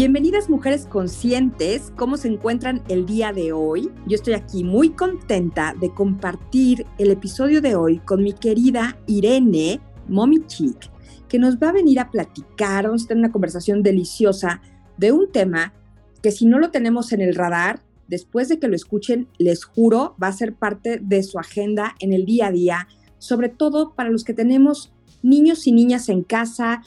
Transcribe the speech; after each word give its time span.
Bienvenidas 0.00 0.48
mujeres 0.48 0.86
conscientes, 0.86 1.92
¿cómo 1.94 2.16
se 2.16 2.28
encuentran 2.28 2.82
el 2.88 3.04
día 3.04 3.34
de 3.34 3.52
hoy? 3.52 3.90
Yo 4.06 4.14
estoy 4.14 4.32
aquí 4.32 4.64
muy 4.64 4.88
contenta 4.88 5.74
de 5.78 5.92
compartir 5.92 6.86
el 6.96 7.10
episodio 7.10 7.60
de 7.60 7.74
hoy 7.74 7.98
con 7.98 8.22
mi 8.22 8.32
querida 8.32 8.96
Irene 9.06 9.78
Mommy 10.08 10.38
Chic, 10.46 10.90
que 11.28 11.38
nos 11.38 11.58
va 11.58 11.68
a 11.68 11.72
venir 11.72 12.00
a 12.00 12.10
platicar, 12.10 12.84
vamos 12.84 13.04
a 13.04 13.08
tener 13.08 13.24
una 13.24 13.30
conversación 13.30 13.82
deliciosa 13.82 14.62
de 14.96 15.12
un 15.12 15.30
tema 15.30 15.74
que 16.22 16.32
si 16.32 16.46
no 16.46 16.58
lo 16.58 16.70
tenemos 16.70 17.12
en 17.12 17.20
el 17.20 17.34
radar, 17.34 17.82
después 18.08 18.48
de 18.48 18.58
que 18.58 18.68
lo 18.68 18.76
escuchen, 18.76 19.28
les 19.36 19.64
juro, 19.64 20.16
va 20.20 20.28
a 20.28 20.32
ser 20.32 20.54
parte 20.54 20.98
de 21.02 21.22
su 21.22 21.38
agenda 21.38 21.94
en 22.00 22.14
el 22.14 22.24
día 22.24 22.46
a 22.46 22.52
día, 22.52 22.88
sobre 23.18 23.50
todo 23.50 23.92
para 23.94 24.08
los 24.08 24.24
que 24.24 24.32
tenemos 24.32 24.94
niños 25.22 25.66
y 25.66 25.72
niñas 25.72 26.08
en 26.08 26.22
casa, 26.22 26.80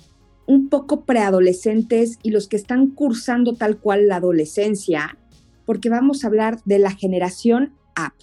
un 0.46 0.70
poco 0.70 1.06
preadolescentes 1.06 2.20
y 2.24 2.32
los 2.32 2.48
que 2.48 2.58
están 2.58 2.88
cursando 2.88 3.56
tal 3.56 3.78
cual 3.78 4.08
la 4.08 4.18
adolescencia, 4.18 5.18
porque 5.66 5.90
vamos 5.90 6.24
a 6.24 6.28
hablar 6.28 6.60
de 6.66 6.80
la 6.80 6.92
generación 6.92 7.74
App. 7.96 8.14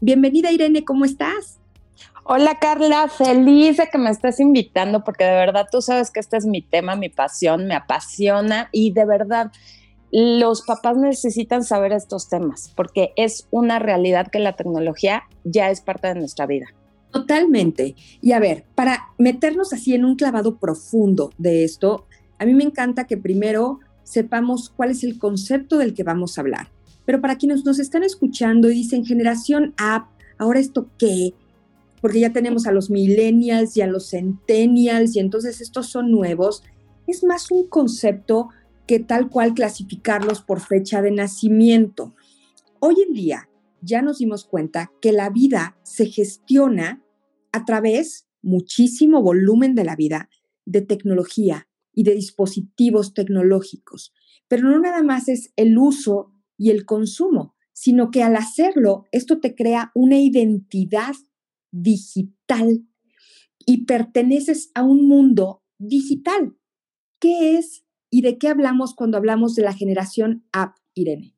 Bienvenida 0.00 0.52
Irene, 0.52 0.84
¿cómo 0.84 1.04
estás? 1.04 1.58
Hola 2.24 2.58
Carla, 2.58 3.08
feliz 3.08 3.76
de 3.76 3.86
que 3.86 3.98
me 3.98 4.10
estés 4.10 4.40
invitando 4.40 5.04
porque 5.04 5.24
de 5.24 5.34
verdad 5.34 5.66
tú 5.70 5.80
sabes 5.80 6.10
que 6.10 6.20
este 6.20 6.36
es 6.36 6.44
mi 6.44 6.60
tema, 6.60 6.96
mi 6.96 7.08
pasión, 7.08 7.66
me 7.66 7.74
apasiona 7.74 8.68
y 8.72 8.92
de 8.92 9.04
verdad 9.04 9.52
los 10.10 10.62
papás 10.62 10.96
necesitan 10.96 11.62
saber 11.62 11.92
estos 11.92 12.28
temas 12.28 12.72
porque 12.74 13.12
es 13.16 13.46
una 13.50 13.78
realidad 13.78 14.26
que 14.26 14.40
la 14.40 14.54
tecnología 14.54 15.22
ya 15.44 15.70
es 15.70 15.80
parte 15.80 16.08
de 16.08 16.16
nuestra 16.16 16.46
vida. 16.46 16.66
Totalmente. 17.20 17.94
Y 18.20 18.32
a 18.32 18.40
ver, 18.40 18.64
para 18.74 19.08
meternos 19.18 19.72
así 19.72 19.94
en 19.94 20.04
un 20.04 20.16
clavado 20.16 20.58
profundo 20.58 21.30
de 21.38 21.64
esto, 21.64 22.06
a 22.38 22.44
mí 22.44 22.54
me 22.54 22.64
encanta 22.64 23.06
que 23.06 23.16
primero 23.16 23.80
sepamos 24.04 24.70
cuál 24.70 24.90
es 24.90 25.02
el 25.02 25.18
concepto 25.18 25.78
del 25.78 25.94
que 25.94 26.04
vamos 26.04 26.36
a 26.36 26.42
hablar. 26.42 26.70
Pero 27.04 27.20
para 27.20 27.36
quienes 27.36 27.64
nos 27.64 27.78
están 27.78 28.02
escuchando 28.02 28.70
y 28.70 28.74
dicen 28.74 29.04
generación 29.04 29.74
app, 29.78 30.08
ahora 30.38 30.60
esto 30.60 30.90
qué, 30.98 31.34
porque 32.00 32.20
ya 32.20 32.32
tenemos 32.32 32.66
a 32.66 32.72
los 32.72 32.90
millennials 32.90 33.76
y 33.76 33.80
a 33.80 33.86
los 33.86 34.10
centennials 34.10 35.16
y 35.16 35.20
entonces 35.20 35.60
estos 35.60 35.86
son 35.86 36.10
nuevos, 36.10 36.62
es 37.06 37.24
más 37.24 37.50
un 37.50 37.66
concepto 37.68 38.48
que 38.86 39.00
tal 39.00 39.28
cual 39.28 39.54
clasificarlos 39.54 40.42
por 40.42 40.60
fecha 40.60 41.02
de 41.02 41.10
nacimiento. 41.10 42.14
Hoy 42.78 42.96
en 43.06 43.12
día 43.14 43.48
ya 43.80 44.02
nos 44.02 44.18
dimos 44.18 44.44
cuenta 44.44 44.92
que 45.00 45.12
la 45.12 45.30
vida 45.30 45.76
se 45.82 46.06
gestiona 46.06 47.02
a 47.56 47.64
través, 47.64 48.28
muchísimo 48.42 49.22
volumen 49.22 49.74
de 49.74 49.84
la 49.84 49.96
vida, 49.96 50.28
de 50.64 50.82
tecnología 50.82 51.68
y 51.92 52.04
de 52.04 52.14
dispositivos 52.14 53.14
tecnológicos. 53.14 54.12
Pero 54.48 54.68
no 54.68 54.78
nada 54.78 55.02
más 55.02 55.28
es 55.28 55.52
el 55.56 55.76
uso 55.78 56.32
y 56.56 56.70
el 56.70 56.84
consumo, 56.84 57.54
sino 57.72 58.10
que 58.10 58.22
al 58.22 58.36
hacerlo, 58.36 59.04
esto 59.12 59.40
te 59.40 59.54
crea 59.54 59.90
una 59.94 60.18
identidad 60.18 61.14
digital 61.70 62.86
y 63.66 63.84
perteneces 63.84 64.70
a 64.74 64.82
un 64.82 65.06
mundo 65.08 65.62
digital. 65.78 66.56
¿Qué 67.18 67.56
es 67.56 67.84
y 68.10 68.22
de 68.22 68.38
qué 68.38 68.48
hablamos 68.48 68.94
cuando 68.94 69.18
hablamos 69.18 69.54
de 69.54 69.62
la 69.62 69.72
generación 69.72 70.46
app, 70.52 70.76
Irene? 70.94 71.35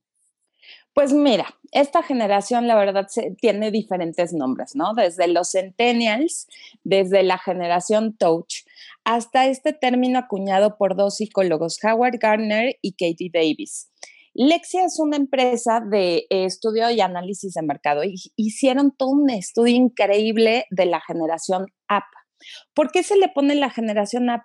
Pues 0.99 1.13
mira, 1.13 1.47
esta 1.71 2.03
generación 2.03 2.67
la 2.67 2.75
verdad 2.75 3.07
tiene 3.41 3.71
diferentes 3.71 4.33
nombres, 4.33 4.75
¿no? 4.75 4.95
Desde 4.95 5.29
los 5.29 5.53
centennials, 5.53 6.49
desde 6.83 7.23
la 7.23 7.39
generación 7.39 8.17
touch, 8.17 8.65
hasta 9.05 9.47
este 9.47 9.73
término 9.73 10.19
acuñado 10.19 10.77
por 10.77 10.97
dos 10.97 11.19
psicólogos, 11.19 11.79
Howard 11.85 12.19
Gardner 12.19 12.79
y 12.83 12.95
Katie 12.95 13.31
Davis. 13.33 13.93
Lexia 14.35 14.87
es 14.87 14.99
una 14.99 15.17
empresa 15.17 15.81
de 15.89 16.27
estudio 16.31 16.91
y 16.91 17.01
análisis 17.01 17.55
de 17.55 17.63
mercado. 17.63 18.03
Hicieron 18.35 18.91
todo 18.91 19.11
un 19.11 19.31
estudio 19.31 19.77
increíble 19.77 20.65
de 20.71 20.87
la 20.87 21.01
generación 21.01 21.67
app. 21.87 22.07
¿Por 22.75 22.91
qué 22.91 23.05
se 23.05 23.17
le 23.17 23.29
pone 23.29 23.55
la 23.55 23.71
generación 23.71 24.31
app? 24.31 24.45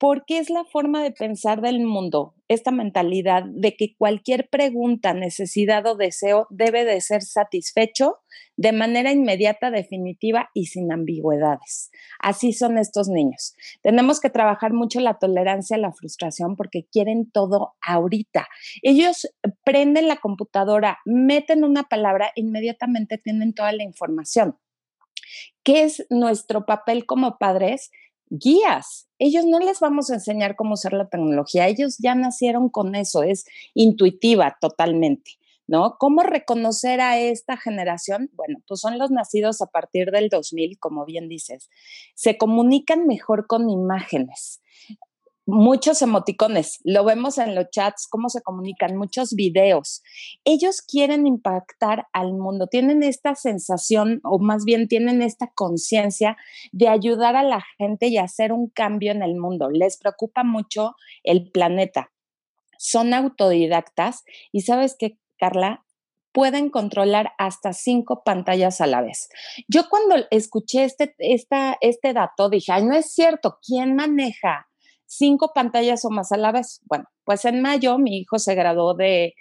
Porque 0.00 0.38
es 0.38 0.48
la 0.48 0.64
forma 0.64 1.02
de 1.02 1.10
pensar 1.10 1.60
del 1.60 1.80
mundo, 1.80 2.34
esta 2.48 2.70
mentalidad 2.70 3.44
de 3.44 3.76
que 3.76 3.94
cualquier 3.98 4.48
pregunta, 4.48 5.12
necesidad 5.12 5.86
o 5.86 5.94
deseo 5.94 6.46
debe 6.48 6.86
de 6.86 7.02
ser 7.02 7.20
satisfecho 7.20 8.16
de 8.56 8.72
manera 8.72 9.12
inmediata, 9.12 9.70
definitiva 9.70 10.48
y 10.54 10.66
sin 10.66 10.90
ambigüedades. 10.90 11.90
Así 12.18 12.54
son 12.54 12.78
estos 12.78 13.08
niños. 13.08 13.54
Tenemos 13.82 14.20
que 14.20 14.30
trabajar 14.30 14.72
mucho 14.72 15.00
la 15.00 15.18
tolerancia 15.18 15.76
a 15.76 15.80
la 15.80 15.92
frustración 15.92 16.56
porque 16.56 16.86
quieren 16.90 17.30
todo 17.30 17.74
ahorita. 17.86 18.48
Ellos 18.80 19.28
prenden 19.64 20.08
la 20.08 20.16
computadora, 20.16 20.98
meten 21.04 21.62
una 21.62 21.82
palabra, 21.82 22.32
inmediatamente 22.36 23.18
tienen 23.18 23.52
toda 23.52 23.72
la 23.72 23.82
información. 23.82 24.56
¿Qué 25.62 25.82
es 25.82 26.06
nuestro 26.08 26.64
papel 26.64 27.04
como 27.04 27.36
padres? 27.36 27.90
Guías. 28.30 29.08
Ellos 29.18 29.44
no 29.44 29.58
les 29.58 29.80
vamos 29.80 30.10
a 30.10 30.14
enseñar 30.14 30.56
cómo 30.56 30.74
usar 30.74 30.92
la 30.92 31.08
tecnología, 31.08 31.68
ellos 31.68 31.98
ya 31.98 32.14
nacieron 32.14 32.68
con 32.68 32.94
eso, 32.94 33.22
es 33.22 33.44
intuitiva 33.74 34.56
totalmente. 34.60 35.32
¿No? 35.66 35.98
¿Cómo 36.00 36.24
reconocer 36.24 37.00
a 37.00 37.20
esta 37.20 37.56
generación? 37.56 38.28
Bueno, 38.32 38.58
pues 38.66 38.80
son 38.80 38.98
los 38.98 39.12
nacidos 39.12 39.62
a 39.62 39.66
partir 39.66 40.10
del 40.10 40.28
2000, 40.28 40.80
como 40.80 41.04
bien 41.04 41.28
dices. 41.28 41.70
Se 42.16 42.36
comunican 42.36 43.06
mejor 43.06 43.46
con 43.46 43.70
imágenes 43.70 44.60
muchos 45.46 46.02
emoticones, 46.02 46.80
lo 46.84 47.04
vemos 47.04 47.38
en 47.38 47.54
los 47.54 47.70
chats, 47.70 48.06
cómo 48.08 48.28
se 48.28 48.42
comunican, 48.42 48.96
muchos 48.96 49.34
videos. 49.34 50.02
Ellos 50.44 50.82
quieren 50.82 51.26
impactar 51.26 52.06
al 52.12 52.32
mundo, 52.34 52.66
tienen 52.66 53.02
esta 53.02 53.34
sensación 53.34 54.20
o 54.24 54.38
más 54.38 54.64
bien 54.64 54.88
tienen 54.88 55.22
esta 55.22 55.50
conciencia 55.54 56.36
de 56.72 56.88
ayudar 56.88 57.36
a 57.36 57.42
la 57.42 57.62
gente 57.78 58.06
y 58.08 58.18
hacer 58.18 58.52
un 58.52 58.68
cambio 58.68 59.12
en 59.12 59.22
el 59.22 59.36
mundo. 59.36 59.70
Les 59.70 59.98
preocupa 59.98 60.44
mucho 60.44 60.94
el 61.24 61.50
planeta. 61.50 62.12
Son 62.78 63.12
autodidactas 63.12 64.24
y 64.52 64.62
sabes 64.62 64.96
que, 64.98 65.18
Carla, 65.38 65.84
pueden 66.32 66.70
controlar 66.70 67.32
hasta 67.38 67.72
cinco 67.72 68.22
pantallas 68.24 68.80
a 68.80 68.86
la 68.86 69.02
vez. 69.02 69.28
Yo 69.68 69.88
cuando 69.88 70.14
escuché 70.30 70.84
este, 70.84 71.14
esta, 71.18 71.76
este 71.80 72.12
dato 72.12 72.48
dije, 72.48 72.72
ay, 72.72 72.84
no 72.84 72.94
es 72.94 73.12
cierto, 73.12 73.58
¿quién 73.66 73.96
maneja 73.96 74.69
cinco 75.10 75.50
pantallas 75.54 76.04
o 76.04 76.10
más 76.10 76.32
a 76.32 76.36
la 76.36 76.52
vez. 76.52 76.80
Bueno, 76.84 77.04
pues 77.24 77.44
en 77.44 77.60
mayo 77.60 77.98
mi 77.98 78.18
hijo 78.18 78.38
se 78.38 78.54
graduó 78.54 78.94
de, 78.94 79.34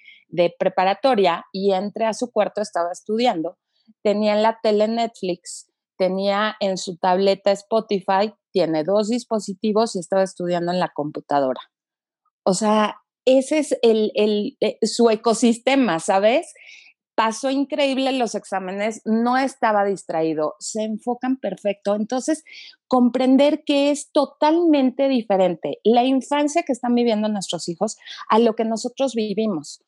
preparatoria 0.60 1.46
y 1.52 1.74
entré 1.74 2.06
a 2.06 2.14
su 2.14 2.32
cuarto, 2.32 2.62
estaba 2.62 2.92
estudiando. 2.92 3.58
Tenía 4.04 4.34
en 4.34 4.44
la 4.44 4.60
tele 4.62 4.88
Netflix, 4.88 5.72
tenía 5.98 6.56
en 6.60 6.78
su 6.78 6.98
tableta 6.98 7.52
Spotify, 7.52 8.34
tiene 8.52 8.84
dos 8.84 9.10
dispositivos 9.10 9.96
y 9.96 10.00
estaba 10.00 10.24
estudiando 10.24 10.72
en 10.72 10.80
la 10.80 10.92
computadora. 10.94 11.62
O 12.44 12.54
sea, 12.54 12.98
ese 13.26 13.60
es 13.60 13.78
el, 13.82 14.12
el, 14.16 14.58
eh, 14.62 14.78
su 14.82 15.10
ecosistema, 15.10 16.00
¿sabes? 16.00 16.54
pasó 17.20 17.50
increíble 17.50 18.14
los 18.14 18.34
exámenes, 18.34 19.02
no 19.04 19.38
estaba 19.38 19.84
distraído, 19.84 20.56
se 20.60 20.84
enfocan 20.84 21.36
perfecto. 21.36 21.94
Entonces, 21.96 22.46
comprender 22.90 23.64
que 23.66 23.92
es 23.92 24.12
totalmente 24.12 25.08
diferente 25.08 25.80
la 25.86 26.04
infancia 26.04 26.64
que 26.64 26.74
están 26.74 26.96
viviendo 26.96 27.30
nuestros 27.30 27.70
hijos 27.70 27.98
a 28.28 28.40
lo 28.40 28.56
que 28.56 28.66
nosotros 28.66 29.14
vivimos. 29.16 29.82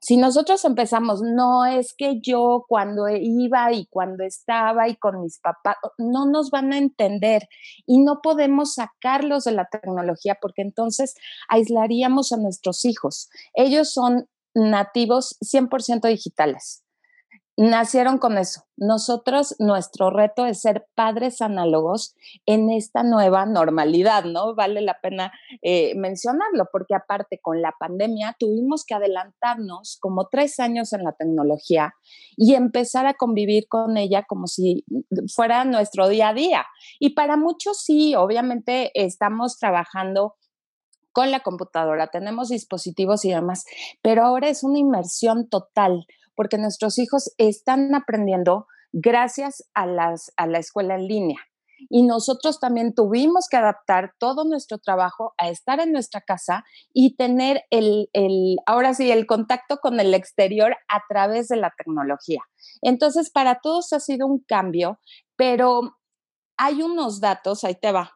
Si 0.00 0.16
nosotros 0.16 0.64
empezamos, 0.64 1.22
no 1.22 1.66
es 1.66 1.92
que 1.92 2.20
yo 2.20 2.64
cuando 2.68 3.08
iba 3.08 3.72
y 3.72 3.86
cuando 3.86 4.22
estaba 4.24 4.88
y 4.88 4.94
con 4.96 5.20
mis 5.20 5.40
papás, 5.40 5.74
no 5.98 6.24
nos 6.24 6.50
van 6.50 6.72
a 6.72 6.78
entender 6.78 7.48
y 7.84 7.98
no 7.98 8.20
podemos 8.22 8.74
sacarlos 8.74 9.44
de 9.44 9.52
la 9.52 9.66
tecnología 9.66 10.38
porque 10.40 10.62
entonces 10.62 11.14
aislaríamos 11.48 12.32
a 12.32 12.36
nuestros 12.36 12.84
hijos. 12.84 13.28
Ellos 13.54 13.92
son 13.92 14.28
nativos 14.54 15.36
100% 15.40 16.08
digitales. 16.08 16.84
Nacieron 17.58 18.18
con 18.18 18.38
eso. 18.38 18.62
Nosotros, 18.76 19.56
nuestro 19.58 20.10
reto 20.10 20.46
es 20.46 20.60
ser 20.60 20.86
padres 20.94 21.42
análogos 21.42 22.14
en 22.46 22.70
esta 22.70 23.02
nueva 23.02 23.46
normalidad, 23.46 24.22
¿no? 24.22 24.54
Vale 24.54 24.80
la 24.80 25.00
pena 25.02 25.32
eh, 25.60 25.96
mencionarlo, 25.96 26.68
porque 26.70 26.94
aparte 26.94 27.40
con 27.42 27.60
la 27.60 27.74
pandemia 27.76 28.36
tuvimos 28.38 28.84
que 28.84 28.94
adelantarnos 28.94 29.98
como 30.00 30.28
tres 30.28 30.60
años 30.60 30.92
en 30.92 31.02
la 31.02 31.14
tecnología 31.14 31.94
y 32.36 32.54
empezar 32.54 33.06
a 33.06 33.14
convivir 33.14 33.66
con 33.66 33.96
ella 33.96 34.22
como 34.22 34.46
si 34.46 34.84
fuera 35.34 35.64
nuestro 35.64 36.06
día 36.06 36.28
a 36.28 36.34
día. 36.34 36.64
Y 37.00 37.14
para 37.14 37.36
muchos 37.36 37.82
sí, 37.82 38.14
obviamente 38.14 38.92
estamos 38.94 39.58
trabajando 39.58 40.36
con 41.10 41.32
la 41.32 41.40
computadora, 41.40 42.06
tenemos 42.06 42.50
dispositivos 42.50 43.24
y 43.24 43.30
demás, 43.30 43.64
pero 44.00 44.24
ahora 44.24 44.48
es 44.48 44.62
una 44.62 44.78
inmersión 44.78 45.48
total 45.48 46.06
porque 46.38 46.56
nuestros 46.56 47.00
hijos 47.00 47.34
están 47.36 47.92
aprendiendo 47.96 48.68
gracias 48.92 49.68
a, 49.74 49.86
las, 49.86 50.32
a 50.36 50.46
la 50.46 50.60
escuela 50.60 50.94
en 50.94 51.08
línea. 51.08 51.40
Y 51.90 52.04
nosotros 52.04 52.60
también 52.60 52.94
tuvimos 52.94 53.48
que 53.50 53.56
adaptar 53.56 54.12
todo 54.20 54.44
nuestro 54.44 54.78
trabajo 54.78 55.34
a 55.36 55.48
estar 55.48 55.80
en 55.80 55.90
nuestra 55.90 56.20
casa 56.20 56.64
y 56.92 57.16
tener 57.16 57.64
el, 57.70 58.08
el, 58.12 58.54
ahora 58.66 58.94
sí, 58.94 59.10
el 59.10 59.26
contacto 59.26 59.78
con 59.78 59.98
el 59.98 60.14
exterior 60.14 60.76
a 60.86 61.02
través 61.08 61.48
de 61.48 61.56
la 61.56 61.74
tecnología. 61.76 62.42
Entonces, 62.82 63.30
para 63.30 63.58
todos 63.60 63.92
ha 63.92 63.98
sido 63.98 64.28
un 64.28 64.38
cambio, 64.38 65.00
pero 65.34 65.98
hay 66.56 66.82
unos 66.82 67.20
datos, 67.20 67.64
ahí 67.64 67.74
te 67.74 67.90
va. 67.90 68.12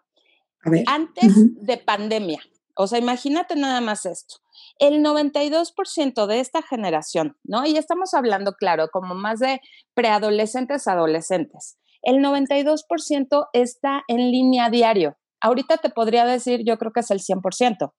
Antes 0.86 1.34
de 1.56 1.76
pandemia, 1.76 2.38
o 2.74 2.86
sea, 2.86 2.98
imagínate 2.98 3.56
nada 3.56 3.80
más 3.80 4.06
esto. 4.06 4.36
El 4.78 5.02
92% 5.04 6.26
de 6.26 6.40
esta 6.40 6.62
generación, 6.62 7.36
¿no? 7.44 7.66
Y 7.66 7.76
estamos 7.76 8.14
hablando, 8.14 8.54
claro, 8.54 8.88
como 8.90 9.14
más 9.14 9.40
de 9.40 9.60
preadolescentes, 9.94 10.88
adolescentes. 10.88 11.78
El 12.02 12.16
92% 12.16 13.48
está 13.52 14.02
en 14.08 14.30
línea 14.30 14.70
diario. 14.70 15.16
Ahorita 15.40 15.76
te 15.78 15.90
podría 15.90 16.24
decir, 16.24 16.62
yo 16.64 16.78
creo 16.78 16.92
que 16.92 17.00
es 17.00 17.10
el 17.10 17.20
100%. 17.20 17.92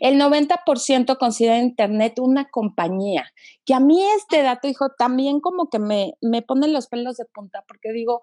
El 0.00 0.20
90% 0.20 1.18
considera 1.18 1.58
Internet 1.58 2.18
una 2.18 2.48
compañía, 2.48 3.30
que 3.66 3.74
a 3.74 3.80
mí 3.80 4.02
este 4.16 4.42
dato, 4.42 4.68
hijo, 4.68 4.90
también 4.96 5.40
como 5.40 5.68
que 5.68 5.78
me, 5.78 6.14
me 6.22 6.42
pone 6.42 6.68
los 6.68 6.86
pelos 6.86 7.16
de 7.16 7.26
punta, 7.26 7.64
porque 7.68 7.92
digo, 7.92 8.22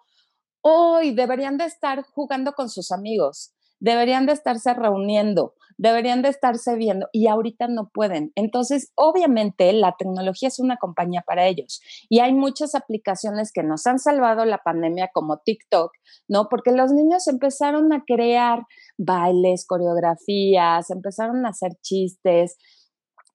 hoy 0.62 1.12
deberían 1.12 1.58
de 1.58 1.66
estar 1.66 2.04
jugando 2.04 2.54
con 2.54 2.70
sus 2.70 2.92
amigos, 2.92 3.54
deberían 3.86 4.26
de 4.26 4.34
estarse 4.34 4.74
reuniendo, 4.74 5.54
deberían 5.78 6.24
de 6.24 6.30
estarse 6.30 6.76
viendo 6.76 7.08
y 7.12 7.28
ahorita 7.28 7.68
no 7.68 7.90
pueden. 7.94 8.32
Entonces, 8.34 8.92
obviamente, 8.96 9.72
la 9.74 9.96
tecnología 9.96 10.48
es 10.48 10.58
una 10.58 10.78
compañía 10.78 11.22
para 11.22 11.46
ellos 11.46 11.82
y 12.10 12.20
hay 12.20 12.34
muchas 12.34 12.74
aplicaciones 12.74 13.52
que 13.52 13.62
nos 13.62 13.86
han 13.86 14.00
salvado 14.00 14.44
la 14.44 14.58
pandemia 14.64 15.12
como 15.14 15.38
TikTok, 15.38 15.92
¿no? 16.28 16.50
Porque 16.50 16.72
los 16.72 16.94
niños 16.94 17.28
empezaron 17.28 17.94
a 17.94 18.04
crear 18.08 18.64
bailes, 18.98 19.68
coreografías, 19.68 20.90
empezaron 20.90 21.46
a 21.46 21.50
hacer 21.50 21.74
chistes, 21.84 22.58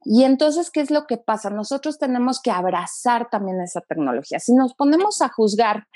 y 0.03 0.25
entonces, 0.25 0.71
¿qué 0.71 0.81
es 0.81 0.91
lo 0.91 1.07
que 1.07 1.19
pasa? 1.19 1.51
Nosotros 1.51 1.99
tenemos 1.99 2.41
que 2.41 2.51
abrazar 2.51 3.29
también 3.31 3.61
esa 3.61 3.83
tecnología. 3.83 4.39
Si 4.41 4.55
nos 4.55 4.75
ponemos 4.75 5.21
a 5.21 5.29
juzgar, 5.29 5.89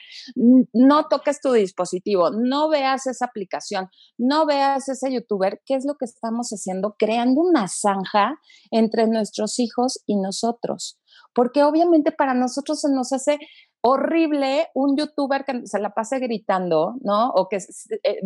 no 0.72 1.08
toques 1.08 1.40
tu 1.40 1.52
dispositivo, 1.52 2.30
no 2.30 2.68
veas 2.68 3.06
esa 3.06 3.24
aplicación, 3.24 3.88
no 4.18 4.44
veas 4.44 4.88
ese 4.90 5.10
youtuber, 5.10 5.62
¿qué 5.64 5.74
es 5.74 5.86
lo 5.86 5.94
que 5.94 6.04
estamos 6.04 6.50
haciendo? 6.50 6.96
Creando 6.98 7.40
una 7.40 7.66
zanja 7.66 8.38
entre 8.70 9.06
nuestros 9.06 9.58
hijos 9.58 10.02
y 10.06 10.16
nosotros. 10.16 11.00
Porque 11.34 11.62
obviamente 11.62 12.12
para 12.12 12.34
nosotros 12.34 12.80
se 12.80 12.90
nos 12.90 13.12
hace 13.12 13.38
horrible 13.86 14.68
un 14.74 14.96
youtuber 14.96 15.44
que 15.44 15.66
se 15.66 15.78
la 15.78 15.90
pase 15.90 16.18
gritando, 16.18 16.94
¿no? 17.02 17.28
O 17.30 17.48
que 17.48 17.58
eh, 18.02 18.20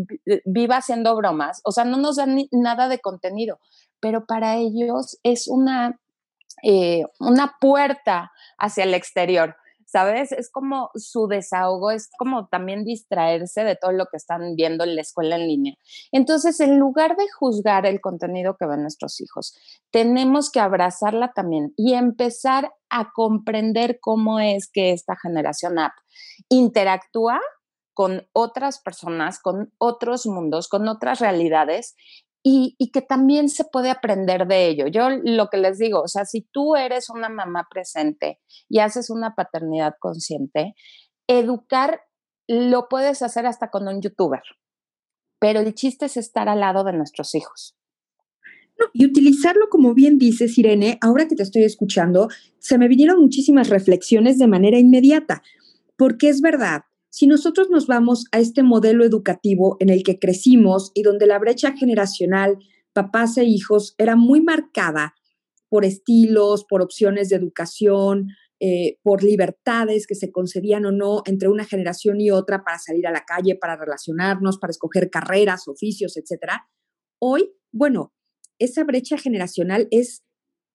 viva 0.45 0.77
haciendo 0.77 1.17
bromas. 1.17 1.61
O 1.65 1.73
sea, 1.73 1.85
no 1.85 1.97
nos 1.97 2.17
da 2.17 2.27
nada 2.53 2.89
de 2.89 3.01
contenido 3.01 3.59
pero 4.01 4.27
para 4.27 4.57
ellos 4.57 5.19
es 5.23 5.49
una, 5.49 5.99
eh, 6.63 7.05
una 7.19 7.57
puerta 7.61 8.33
hacia 8.59 8.85
el 8.85 8.95
exterior. 8.95 9.57
¿Sabes? 9.91 10.33
Es 10.33 10.51
como 10.51 10.91
su 10.97 11.29
desahogo, 11.29 11.91
es 11.91 12.11
como 12.19 12.47
también 12.49 12.85
distraerse 12.85 13.65
de 13.65 13.75
todo 13.75 13.93
lo 13.93 14.05
que 14.05 14.19
están 14.19 14.55
viendo 14.55 14.85
en 14.85 14.95
la 14.95 15.01
escuela 15.01 15.37
en 15.37 15.49
línea. 15.49 15.75
Entonces, 16.13 16.61
en 16.61 16.79
lugar 16.79 17.17
de 17.17 17.25
juzgar 17.39 17.87
el 17.87 18.03
contenido 18.03 18.59
que 18.61 18.67
ven 18.67 18.83
nuestros 18.83 19.19
hijos, 19.23 19.57
tenemos 19.91 20.51
que 20.51 20.61
abrazarla 20.61 21.33
también 21.33 21.73
y 21.75 21.95
empezar 21.95 22.71
a 22.91 23.13
comprender 23.15 23.99
cómo 23.99 24.41
es 24.41 24.71
que 24.71 24.93
esta 24.93 25.17
generación 25.17 25.79
app 25.79 25.95
interactúa 26.51 27.41
con 27.95 28.29
otras 28.35 28.81
personas, 28.81 29.41
con 29.41 29.73
otros 29.79 30.27
mundos, 30.27 30.69
con 30.69 30.87
otras 30.87 31.19
realidades 31.19 31.97
y, 32.43 32.91
que 32.93 33.03
también 33.03 33.49
se 33.49 33.65
puede 33.65 33.91
aprender 33.91 34.47
de 34.47 34.69
ello. 34.69 34.87
Yo 34.87 35.09
lo 35.11 35.49
que 35.49 35.59
les 35.59 35.79
digo, 35.79 36.03
o 36.03 36.09
sea, 36.09 36.25
si 36.25 36.43
tú 36.43 36.77
eres 36.77 37.11
una 37.11 37.29
mamá 37.29 37.67
presente 37.71 38.41
y 38.69 38.79
haces 38.79 39.11
una 39.11 39.35
paternidad 39.35 39.95
consciente, 40.01 40.75
educar 41.27 42.01
lo 42.47 42.89
puedes 42.89 43.23
hacer 43.23 43.47
hasta 43.47 43.71
con 43.71 43.87
un 43.89 44.01
youtuber, 44.01 44.43
pero 45.39 45.61
el 45.61 45.75
chiste 45.75 46.07
es 46.07 46.17
estar 46.17 46.49
al 46.49 46.61
lado 46.61 46.85
de 46.85 46.95
nuestros 46.95 47.35
hijos. 47.35 47.75
y 48.93 49.05
utilizarlo, 49.05 49.69
como 49.69 49.93
bien 49.93 50.19
dices, 50.19 50.57
Irene, 50.57 50.99
ahora 51.03 51.27
que 51.27 51.35
te 51.35 51.43
estoy 51.43 51.65
escuchando, 51.65 52.29
se 52.61 52.79
me 52.79 52.87
vinieron 52.87 53.21
muchísimas 53.21 53.69
reflexiones 53.69 54.39
de 54.39 54.47
manera 54.47 54.79
inmediata, 54.79 55.43
porque 55.97 56.29
es 56.29 56.41
verdad, 56.41 56.83
si 57.11 57.27
nosotros 57.27 57.71
nos 57.71 57.87
vamos 57.87 58.27
a 58.33 58.39
este 58.39 58.63
modelo 58.63 59.05
educativo 59.05 59.77
en 59.81 59.89
el 59.89 60.03
que 60.03 60.19
crecimos 60.19 60.91
y 60.95 61.03
donde 61.03 61.27
la 61.27 61.39
brecha 61.39 61.77
generacional, 61.77 62.59
papás 62.93 63.39
e 63.39 63.45
hijos, 63.45 63.95
era 63.99 64.17
muy 64.17 64.43
marcada 64.43 65.15
por 65.69 65.85
estilos, 65.85 66.65
por 66.69 66.83
opciones 66.83 67.29
de 67.29 67.37
educación, 67.37 68.29
eh, 68.61 68.99
por 69.03 69.23
libertades 69.23 70.07
que 70.07 70.15
se 70.15 70.33
concedían 70.33 70.85
o 70.85 70.93
no 70.93 71.23
entre 71.27 71.49
una 71.49 71.65
generación 71.65 72.21
y 72.21 72.31
otra 72.31 72.65
para 72.65 72.79
salir 72.79 73.07
a 73.07 73.13
la 73.13 73.25
calle, 73.25 73.55
para 73.55 73.77
relacionarnos, 73.77 74.59
para 74.59 74.73
escoger 74.73 75.11
carreras, 75.11 75.69
oficios, 75.69 76.17
etc. 76.17 76.53
Hoy, 77.21 77.53
bueno, 77.71 78.13
esa 78.59 78.83
brecha 78.85 79.17
generacional 79.17 79.87
es 79.91 80.25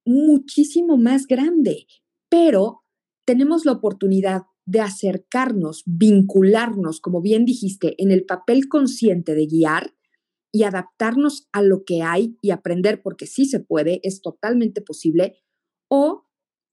muchísimo 0.06 0.98
más 0.98 1.28
grande, 1.28 1.86
pero 2.30 2.84
tenemos 3.26 3.66
la 3.66 3.74
oportunidad 3.74 4.44
de 4.66 4.80
acercarnos, 4.80 5.84
vincularnos, 5.86 7.02
como 7.02 7.22
bien 7.22 7.46
dijiste, 7.46 7.96
en 7.98 8.12
el 8.12 8.26
papel 8.26 8.68
consciente 8.68 9.36
de 9.36 9.46
guiar 9.46 9.94
y 10.52 10.64
adaptarnos 10.64 11.48
a 11.52 11.62
lo 11.62 11.84
que 11.84 12.02
hay 12.04 12.38
y 12.42 12.52
aprender, 12.52 13.02
porque 13.02 13.26
sí 13.26 13.46
se 13.46 13.60
puede, 13.60 14.00
es 14.04 14.22
totalmente 14.22 14.82
posible, 14.82 15.36
o 15.90 16.28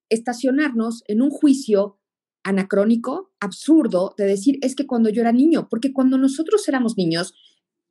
estacionarnos 0.09 1.03
en 1.07 1.21
un 1.21 1.31
juicio 1.31 1.99
anacrónico, 2.43 3.31
absurdo, 3.39 4.13
de 4.17 4.25
decir, 4.25 4.57
es 4.61 4.75
que 4.75 4.87
cuando 4.87 5.09
yo 5.09 5.21
era 5.21 5.31
niño, 5.31 5.67
porque 5.69 5.93
cuando 5.93 6.17
nosotros 6.17 6.67
éramos 6.67 6.97
niños, 6.97 7.33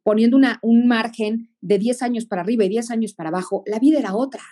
poniendo 0.02 0.36
una, 0.36 0.58
un 0.62 0.86
margen 0.86 1.54
de 1.60 1.78
10 1.78 2.02
años 2.02 2.26
para 2.26 2.42
arriba 2.42 2.64
y 2.64 2.68
10 2.68 2.90
años 2.90 3.14
para 3.14 3.28
abajo, 3.28 3.62
la 3.66 3.78
vida 3.78 3.98
era 3.98 4.14
otra. 4.14 4.42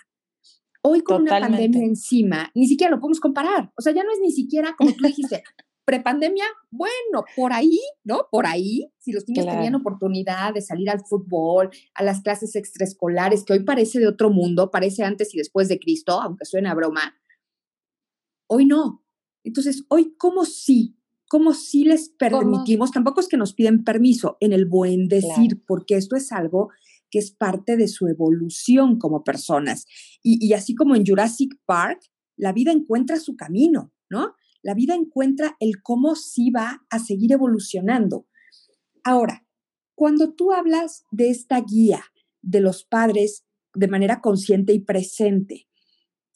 Hoy 0.81 1.01
con 1.01 1.23
una 1.23 1.39
pandemia 1.39 1.83
encima, 1.83 2.51
ni 2.55 2.67
siquiera 2.67 2.91
lo 2.91 2.99
podemos 2.99 3.19
comparar. 3.19 3.71
O 3.77 3.81
sea, 3.81 3.93
ya 3.93 4.03
no 4.03 4.11
es 4.11 4.19
ni 4.21 4.31
siquiera 4.31 4.75
como 4.77 4.93
tú 4.93 5.05
dijiste, 5.05 5.43
prepandemia, 5.89 6.45
bueno, 6.69 7.25
por 7.35 7.51
ahí, 7.51 7.79
¿no? 8.03 8.27
Por 8.31 8.45
ahí, 8.45 8.91
si 8.99 9.11
los 9.11 9.27
niños 9.27 9.47
tenían 9.47 9.73
oportunidad 9.73 10.53
de 10.53 10.61
salir 10.61 10.87
al 10.89 11.03
fútbol, 11.03 11.71
a 11.95 12.03
las 12.03 12.21
clases 12.21 12.55
extraescolares, 12.55 13.43
que 13.43 13.53
hoy 13.53 13.63
parece 13.63 13.97
de 13.97 14.07
otro 14.07 14.29
mundo, 14.29 14.69
parece 14.69 15.03
antes 15.03 15.33
y 15.33 15.39
después 15.39 15.67
de 15.67 15.79
Cristo, 15.79 16.21
aunque 16.21 16.45
suena 16.45 16.71
a 16.71 16.75
broma, 16.75 17.19
hoy 18.47 18.65
no. 18.65 19.03
Entonces, 19.43 19.83
hoy, 19.89 20.13
¿cómo 20.17 20.45
sí? 20.45 20.95
¿Cómo 21.27 21.53
sí 21.53 21.85
les 21.85 22.09
permitimos? 22.09 22.91
Tampoco 22.91 23.19
es 23.19 23.27
que 23.27 23.37
nos 23.37 23.53
piden 23.53 23.83
permiso 23.83 24.37
en 24.39 24.53
el 24.53 24.65
buen 24.65 25.07
decir, 25.07 25.63
porque 25.65 25.95
esto 25.95 26.15
es 26.15 26.31
algo 26.31 26.69
que 27.09 27.19
es 27.19 27.31
parte 27.31 27.77
de 27.77 27.87
su 27.87 28.07
evolución 28.07 28.97
como 28.97 29.23
personas. 29.23 29.85
Y, 30.21 30.53
así 30.53 30.75
como 30.75 30.95
en 30.95 31.05
Jurassic 31.05 31.53
Park, 31.65 31.99
la 32.35 32.53
vida 32.53 32.71
encuentra 32.71 33.19
su 33.19 33.35
camino, 33.35 33.93
¿no? 34.09 34.33
La 34.61 34.73
vida 34.73 34.95
encuentra 34.95 35.55
el 35.59 35.81
cómo 35.81 36.15
sí 36.15 36.51
va 36.51 36.85
a 36.89 36.99
seguir 36.99 37.31
evolucionando. 37.31 38.27
Ahora, 39.03 39.45
cuando 39.95 40.33
tú 40.33 40.51
hablas 40.51 41.03
de 41.11 41.29
esta 41.29 41.61
guía 41.61 42.03
de 42.41 42.61
los 42.61 42.83
padres 42.83 43.45
de 43.73 43.87
manera 43.87 44.21
consciente 44.21 44.73
y 44.73 44.79
presente, 44.79 45.67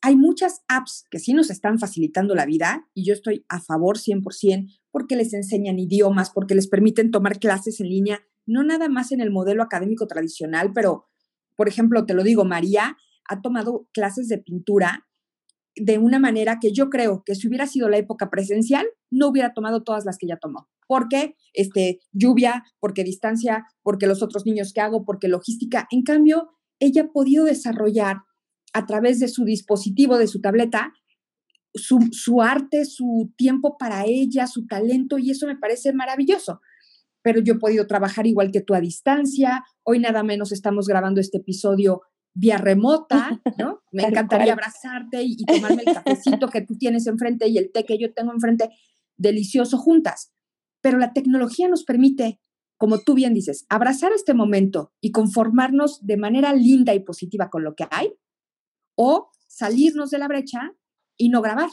hay 0.02 0.18
muchas 0.18 0.64
apps 0.68 1.06
que 1.10 1.20
sí 1.20 1.34
nos 1.34 1.50
están 1.50 1.80
facilitando 1.80 2.36
la 2.36 2.46
vida 2.46 2.90
y 2.94 3.06
yo 3.06 3.14
estoy 3.14 3.46
a 3.48 3.62
favor 3.62 3.98
100% 3.98 4.82
porque 4.92 5.16
les 5.16 5.34
enseñan 5.34 5.80
idiomas, 5.80 6.30
porque 6.30 6.56
les 6.56 6.68
permiten 6.68 7.10
tomar 7.10 7.40
clases 7.40 7.80
en 7.80 7.88
línea 7.88 8.22
no 8.46 8.64
nada 8.64 8.90
más 8.90 9.12
en 9.12 9.22
el 9.22 9.32
modelo 9.32 9.64
académico 9.64 10.08
tradicional, 10.08 10.72
pero, 10.74 11.06
por 11.56 11.68
ejemplo, 11.68 12.06
te 12.06 12.14
lo 12.14 12.24
digo, 12.24 12.46
María 12.46 12.98
ha 13.30 13.42
tomado 13.42 13.88
clases 13.94 14.28
de 14.28 14.38
pintura 14.38 15.08
de 15.76 15.98
una 15.98 16.20
manera 16.20 16.60
que 16.60 16.72
yo 16.72 16.90
creo 16.90 17.24
que 17.26 17.36
si 17.36 17.48
hubiera 17.48 17.66
sido 17.66 17.90
la 17.90 17.98
época 17.98 18.30
presencial, 18.30 18.86
no 19.10 19.28
hubiera 19.28 19.54
tomado 19.54 19.84
todas 19.84 20.06
las 20.06 20.18
que 20.18 20.28
ya 20.28 20.38
tomó. 20.38 20.70
¿Por 20.88 21.08
qué? 21.08 21.36
Este, 21.54 22.00
lluvia, 22.12 22.64
porque 22.80 23.04
distancia, 23.04 23.66
porque 23.82 24.06
los 24.06 24.22
otros 24.22 24.46
niños 24.46 24.74
que 24.74 24.82
hago, 24.82 25.06
porque 25.06 25.28
logística. 25.28 25.88
En 25.90 26.04
cambio, 26.04 26.50
ella 26.80 27.04
ha 27.04 27.12
podido 27.12 27.46
desarrollar 27.46 28.18
a 28.74 28.86
través 28.86 29.20
de 29.20 29.28
su 29.28 29.46
dispositivo, 29.46 30.18
de 30.18 30.28
su 30.28 30.42
tableta, 30.42 30.94
su, 31.74 32.10
su 32.12 32.42
arte, 32.42 32.86
su 32.86 33.34
tiempo 33.36 33.78
para 33.78 34.06
ella, 34.06 34.46
su 34.46 34.68
talento, 34.68 35.18
y 35.18 35.32
eso 35.32 35.48
me 35.48 35.58
parece 35.58 35.94
maravilloso 35.94 36.60
pero 37.24 37.42
yo 37.42 37.54
he 37.54 37.60
podido 37.60 37.88
trabajar 37.88 38.28
igual 38.28 38.52
que 38.52 38.62
tú 38.62 38.76
a 38.76 38.82
distancia. 38.82 39.64
Hoy 39.84 40.00
nada 40.00 40.24
menos 40.24 40.52
estamos 40.52 40.88
grabando 40.88 41.20
este 41.20 41.38
episodio 41.40 42.02
vía 42.36 42.58
remota, 42.58 43.42
¿no? 43.58 43.82
Me 43.92 44.04
encantaría 44.04 44.54
abrazarte 44.54 45.24
y, 45.24 45.38
tomarme 45.38 45.84
el 45.86 45.94
cafecito 45.94 46.50
que 46.50 46.62
tú 46.62 46.78
tienes 46.78 47.08
enfrente 47.08 47.48
y 47.48 47.58
el 47.58 47.72
té 47.72 47.86
que 47.86 47.98
yo 47.98 48.14
tengo 48.14 48.32
enfrente, 48.32 48.70
delicioso 49.18 49.78
juntas. 49.78 50.34
Pero 50.82 50.98
la 50.98 51.14
tecnología 51.14 51.70
nos 51.70 51.86
permite, 51.86 52.42
como 52.78 53.00
tú 53.00 53.14
bien 53.14 53.34
dices, 53.34 53.66
abrazar 53.70 54.12
este 54.12 54.34
momento 54.34 54.92
y 55.00 55.12
conformarnos 55.12 56.06
de 56.06 56.18
manera 56.18 56.54
linda 56.54 56.94
y 56.94 57.00
positiva 57.00 57.50
con 57.50 57.64
lo 57.64 57.76
que 57.76 57.88
hay, 57.90 58.14
o 58.96 59.30
salirnos 59.48 60.10
de 60.10 60.18
la 60.18 60.28
brecha 60.28 60.72
y 61.18 61.30
no 61.30 61.42
grabar, 61.42 61.70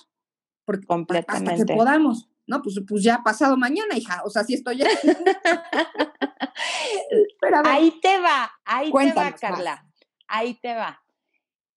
porque 0.64 0.86
hasta 1.26 1.56
que 1.56 1.64
podamos. 1.64 2.29
No, 2.46 2.62
pues, 2.62 2.80
pues 2.86 3.04
ya 3.04 3.20
pasado 3.24 3.56
mañana, 3.56 3.96
hija. 3.96 4.22
O 4.24 4.30
sea, 4.30 4.44
si 4.44 4.54
estoy 4.54 4.78
ya. 4.78 4.86
ahí 7.64 7.98
te 8.00 8.18
va, 8.18 8.50
ahí 8.64 8.92
te 8.92 9.12
va, 9.12 9.32
Carla 9.32 9.90
ahí 10.30 10.54
te 10.54 10.74
va. 10.74 11.02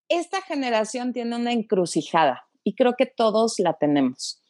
Esta 0.07 0.41
generación 0.41 1.11
tiene 1.11 1.35
una 1.35 1.51
encrucijada 1.51 2.47
y 2.63 2.75
creo 2.75 2.93
que 2.97 3.05
todos 3.05 3.59
la 3.59 3.73
tenemos. 3.73 4.41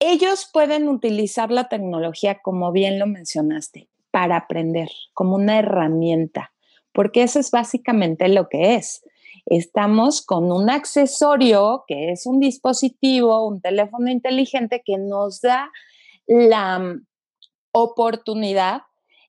Ellos 0.00 0.48
pueden 0.52 0.88
utilizar 0.88 1.52
la 1.52 1.68
tecnología, 1.68 2.40
como 2.42 2.72
bien 2.72 2.98
lo 2.98 3.06
mencionaste, 3.06 3.88
para 4.10 4.36
aprender, 4.36 4.88
como 5.14 5.36
una 5.36 5.58
herramienta, 5.58 6.52
porque 6.92 7.22
eso 7.22 7.38
es 7.38 7.50
básicamente 7.50 8.28
lo 8.28 8.48
que 8.48 8.74
es. 8.74 9.04
Estamos 9.46 10.24
con 10.24 10.52
un 10.52 10.70
accesorio 10.70 11.84
que 11.86 12.12
es 12.12 12.26
un 12.26 12.38
dispositivo, 12.38 13.46
un 13.46 13.60
teléfono 13.60 14.10
inteligente 14.10 14.82
que 14.84 14.98
nos 14.98 15.40
da 15.40 15.70
la 16.26 16.78
mm, 16.78 17.06
oportunidad 17.72 18.82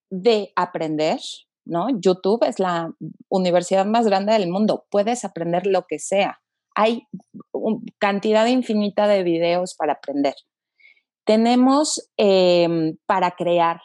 de 0.09 0.51
aprender, 0.55 1.19
¿no? 1.65 1.87
YouTube 1.99 2.45
es 2.47 2.59
la 2.59 2.93
universidad 3.29 3.85
más 3.85 4.05
grande 4.05 4.33
del 4.33 4.49
mundo, 4.49 4.85
puedes 4.91 5.25
aprender 5.25 5.65
lo 5.65 5.87
que 5.87 5.97
sea. 5.97 6.39
Hay 6.75 7.07
cantidad 7.97 8.45
infinita 8.45 9.07
de 9.07 9.23
videos 9.23 9.75
para 9.75 9.93
aprender. 9.93 10.35
Tenemos 11.25 12.09
em, 12.17 12.97
para 13.05 13.31
crear, 13.31 13.81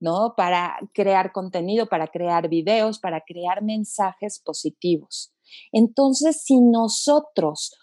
¿no? 0.00 0.34
Para 0.36 0.78
crear 0.94 1.32
contenido, 1.32 1.88
para 1.88 2.06
crear 2.06 2.48
videos, 2.48 2.98
para 2.98 3.22
crear 3.22 3.62
mensajes 3.62 4.40
positivos. 4.42 5.34
Entonces, 5.72 6.42
si 6.42 6.60
nosotros 6.60 7.76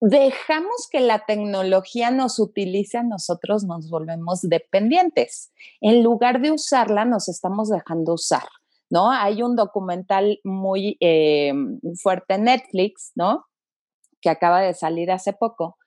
dejamos 0.00 0.88
que 0.90 1.00
la 1.00 1.24
tecnología 1.26 2.10
nos 2.10 2.38
utilice 2.38 3.02
nosotros, 3.04 3.64
nos 3.64 3.90
volvemos 3.90 4.40
dependientes. 4.42 5.52
En 5.80 6.02
lugar 6.02 6.40
de 6.40 6.52
usarla, 6.52 7.04
nos 7.04 7.28
estamos 7.28 7.68
dejando 7.68 8.14
usar. 8.14 8.44
¿no? 8.90 9.10
Hay 9.10 9.42
un 9.42 9.56
documental 9.56 10.40
muy 10.44 10.96
eh, 11.00 11.52
fuerte 12.02 12.34
en 12.34 12.44
Netflix, 12.44 13.12
¿no? 13.14 13.46
Que 14.20 14.28
acaba 14.28 14.60
de 14.60 14.74
salir 14.74 15.10
hace 15.12 15.32
poco, 15.32 15.78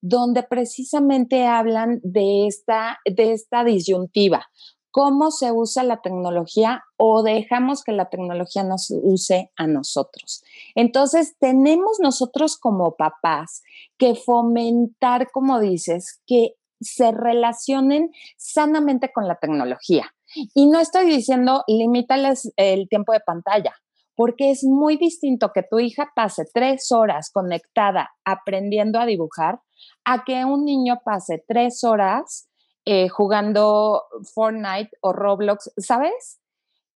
donde 0.00 0.44
precisamente 0.44 1.46
hablan 1.46 2.00
de 2.04 2.46
esta, 2.46 3.00
de 3.04 3.32
esta 3.32 3.64
disyuntiva. 3.64 4.46
¿Cómo 4.92 5.30
se 5.30 5.52
usa 5.52 5.82
la 5.84 6.02
tecnología 6.02 6.84
o 6.98 7.22
dejamos 7.22 7.82
que 7.82 7.92
la 7.92 8.10
tecnología 8.10 8.62
nos 8.62 8.90
use 8.90 9.50
a 9.56 9.66
nosotros? 9.66 10.44
Entonces, 10.74 11.34
tenemos 11.40 11.98
nosotros 11.98 12.58
como 12.58 12.94
papás 12.94 13.62
que 13.96 14.14
fomentar, 14.14 15.30
como 15.30 15.60
dices, 15.60 16.20
que 16.26 16.56
se 16.78 17.10
relacionen 17.10 18.10
sanamente 18.36 19.10
con 19.12 19.26
la 19.26 19.36
tecnología. 19.36 20.14
Y 20.54 20.66
no 20.66 20.78
estoy 20.78 21.06
diciendo 21.06 21.64
limítales 21.66 22.52
el 22.56 22.86
tiempo 22.88 23.12
de 23.12 23.20
pantalla, 23.20 23.74
porque 24.14 24.50
es 24.50 24.62
muy 24.62 24.98
distinto 24.98 25.52
que 25.54 25.62
tu 25.62 25.78
hija 25.78 26.12
pase 26.14 26.44
tres 26.52 26.92
horas 26.92 27.30
conectada 27.32 28.10
aprendiendo 28.24 29.00
a 29.00 29.06
dibujar 29.06 29.60
a 30.04 30.24
que 30.24 30.44
un 30.44 30.64
niño 30.64 31.00
pase 31.02 31.42
tres 31.48 31.82
horas 31.82 32.48
eh, 32.84 33.08
jugando 33.08 34.02
Fortnite 34.34 34.90
o 35.00 35.12
Roblox, 35.12 35.72
¿sabes? 35.76 36.40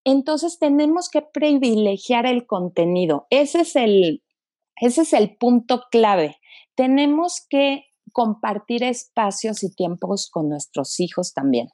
Entonces 0.05 0.59
tenemos 0.59 1.09
que 1.09 1.23
privilegiar 1.23 2.27
el 2.27 2.47
contenido. 2.47 3.27
Ese 3.31 3.61
es 3.61 3.77
el, 3.77 4.23
ese 4.81 5.03
es 5.03 5.13
el 5.13 5.37
punto 5.37 5.85
clave. 5.91 6.39
Tenemos 6.75 7.45
que 7.49 7.87
compartir 8.13 8.83
espacios 8.83 9.63
y 9.63 9.75
tiempos 9.75 10.31
con 10.31 10.49
nuestros 10.49 11.01
hijos 11.01 11.35
también. 11.35 11.69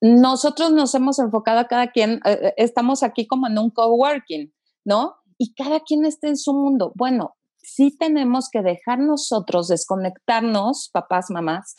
Nosotros 0.00 0.72
nos 0.72 0.94
hemos 0.94 1.18
enfocado 1.18 1.60
a 1.60 1.68
cada 1.68 1.90
quien, 1.90 2.20
eh, 2.24 2.54
estamos 2.56 3.02
aquí 3.02 3.26
como 3.26 3.46
en 3.46 3.58
un 3.58 3.70
coworking, 3.70 4.52
¿no? 4.84 5.16
Y 5.38 5.54
cada 5.54 5.80
quien 5.80 6.04
está 6.04 6.28
en 6.28 6.36
su 6.36 6.52
mundo. 6.52 6.92
Bueno, 6.96 7.36
sí 7.62 7.96
tenemos 7.96 8.50
que 8.50 8.62
dejar 8.62 8.98
nosotros 8.98 9.68
desconectarnos, 9.68 10.90
papás, 10.92 11.30
mamás, 11.30 11.76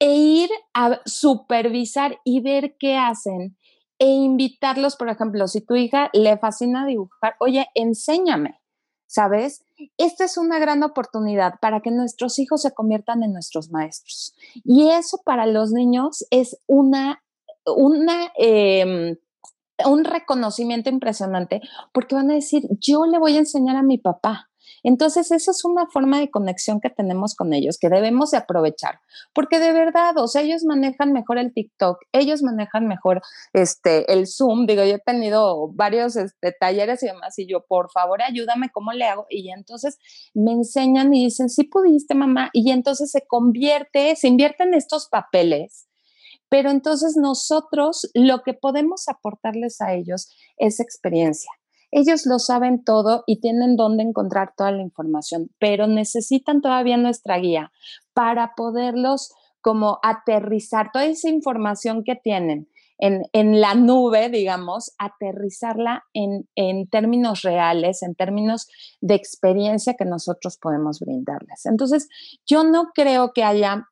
e 0.00 0.14
ir 0.14 0.50
a 0.74 1.00
supervisar 1.04 2.18
y 2.24 2.40
ver 2.40 2.76
qué 2.78 2.96
hacen 2.96 3.56
e 4.00 4.06
invitarlos, 4.06 4.96
por 4.96 5.10
ejemplo, 5.10 5.46
si 5.46 5.60
tu 5.60 5.76
hija 5.76 6.08
le 6.14 6.38
fascina 6.38 6.86
dibujar, 6.86 7.36
oye, 7.38 7.66
enséñame, 7.74 8.58
¿sabes? 9.06 9.62
Esta 9.98 10.24
es 10.24 10.38
una 10.38 10.58
gran 10.58 10.82
oportunidad 10.82 11.54
para 11.60 11.80
que 11.80 11.90
nuestros 11.90 12.38
hijos 12.38 12.62
se 12.62 12.72
conviertan 12.72 13.22
en 13.22 13.34
nuestros 13.34 13.70
maestros. 13.70 14.34
Y 14.64 14.88
eso 14.88 15.20
para 15.22 15.46
los 15.46 15.72
niños 15.72 16.24
es 16.30 16.58
una, 16.66 17.22
una, 17.66 18.32
em, 18.36 19.16
un 19.84 20.04
reconocimiento 20.04 20.88
impresionante 20.88 21.60
porque 21.92 22.14
van 22.14 22.30
a 22.30 22.34
decir, 22.34 22.62
yo 22.80 23.04
le 23.04 23.18
voy 23.18 23.36
a 23.36 23.40
enseñar 23.40 23.76
a 23.76 23.82
mi 23.82 23.98
papá, 23.98 24.49
entonces, 24.82 25.30
esa 25.30 25.50
es 25.50 25.64
una 25.64 25.86
forma 25.86 26.18
de 26.18 26.30
conexión 26.30 26.80
que 26.80 26.90
tenemos 26.90 27.34
con 27.34 27.52
ellos 27.52 27.78
que 27.78 27.88
debemos 27.88 28.30
de 28.30 28.38
aprovechar, 28.38 29.00
porque 29.34 29.58
de 29.58 29.72
verdad, 29.72 30.16
o 30.18 30.28
sea, 30.28 30.42
ellos 30.42 30.64
manejan 30.64 31.12
mejor 31.12 31.38
el 31.38 31.52
TikTok, 31.52 31.98
ellos 32.12 32.42
manejan 32.42 32.86
mejor 32.86 33.22
este 33.52 34.12
el 34.12 34.26
Zoom, 34.26 34.66
digo, 34.66 34.84
yo 34.84 34.94
he 34.94 34.98
tenido 34.98 35.68
varios 35.72 36.16
este, 36.16 36.52
talleres 36.58 37.02
y 37.02 37.06
demás 37.06 37.38
y 37.38 37.46
yo, 37.46 37.64
por 37.66 37.90
favor, 37.90 38.22
ayúdame, 38.22 38.70
¿cómo 38.70 38.92
le 38.92 39.04
hago? 39.04 39.26
Y 39.28 39.50
entonces 39.50 39.98
me 40.34 40.52
enseñan 40.52 41.12
y 41.14 41.24
dicen, 41.24 41.48
sí 41.48 41.64
pudiste, 41.64 42.14
mamá, 42.14 42.50
y 42.52 42.70
entonces 42.70 43.10
se 43.10 43.26
convierte, 43.26 44.16
se 44.16 44.28
invierte 44.28 44.64
en 44.64 44.74
estos 44.74 45.08
papeles 45.08 45.86
pero 46.50 46.70
entonces 46.70 47.16
nosotros 47.16 48.10
lo 48.12 48.42
que 48.42 48.54
podemos 48.54 49.08
aportarles 49.08 49.80
a 49.80 49.94
ellos 49.94 50.36
es 50.58 50.80
experiencia. 50.80 51.50
Ellos 51.90 52.26
lo 52.26 52.38
saben 52.38 52.84
todo 52.84 53.24
y 53.26 53.40
tienen 53.40 53.76
dónde 53.76 54.02
encontrar 54.02 54.54
toda 54.56 54.72
la 54.72 54.82
información, 54.82 55.50
pero 55.58 55.86
necesitan 55.86 56.60
todavía 56.60 56.96
nuestra 56.96 57.38
guía 57.38 57.72
para 58.12 58.54
poderlos 58.54 59.32
como 59.60 59.98
aterrizar 60.02 60.90
toda 60.92 61.04
esa 61.04 61.28
información 61.28 62.04
que 62.04 62.16
tienen 62.16 62.68
en, 63.00 63.60
la 63.60 63.74
nube, 63.74 64.28
digamos, 64.28 64.92
aterrizarla 64.98 66.04
en, 66.12 66.48
en, 66.54 66.86
términos 66.88 67.42
reales, 67.42 68.02
en 68.02 68.14
términos 68.14 68.68
de 69.00 69.14
experiencia 69.14 69.94
que 69.94 70.04
nosotros 70.04 70.58
podemos 70.58 71.00
brindarles. 71.00 71.64
Entonces, 71.66 72.08
yo 72.46 72.62
no 72.62 72.90
creo 72.94 73.32
que 73.32 73.42
haya 73.42 73.88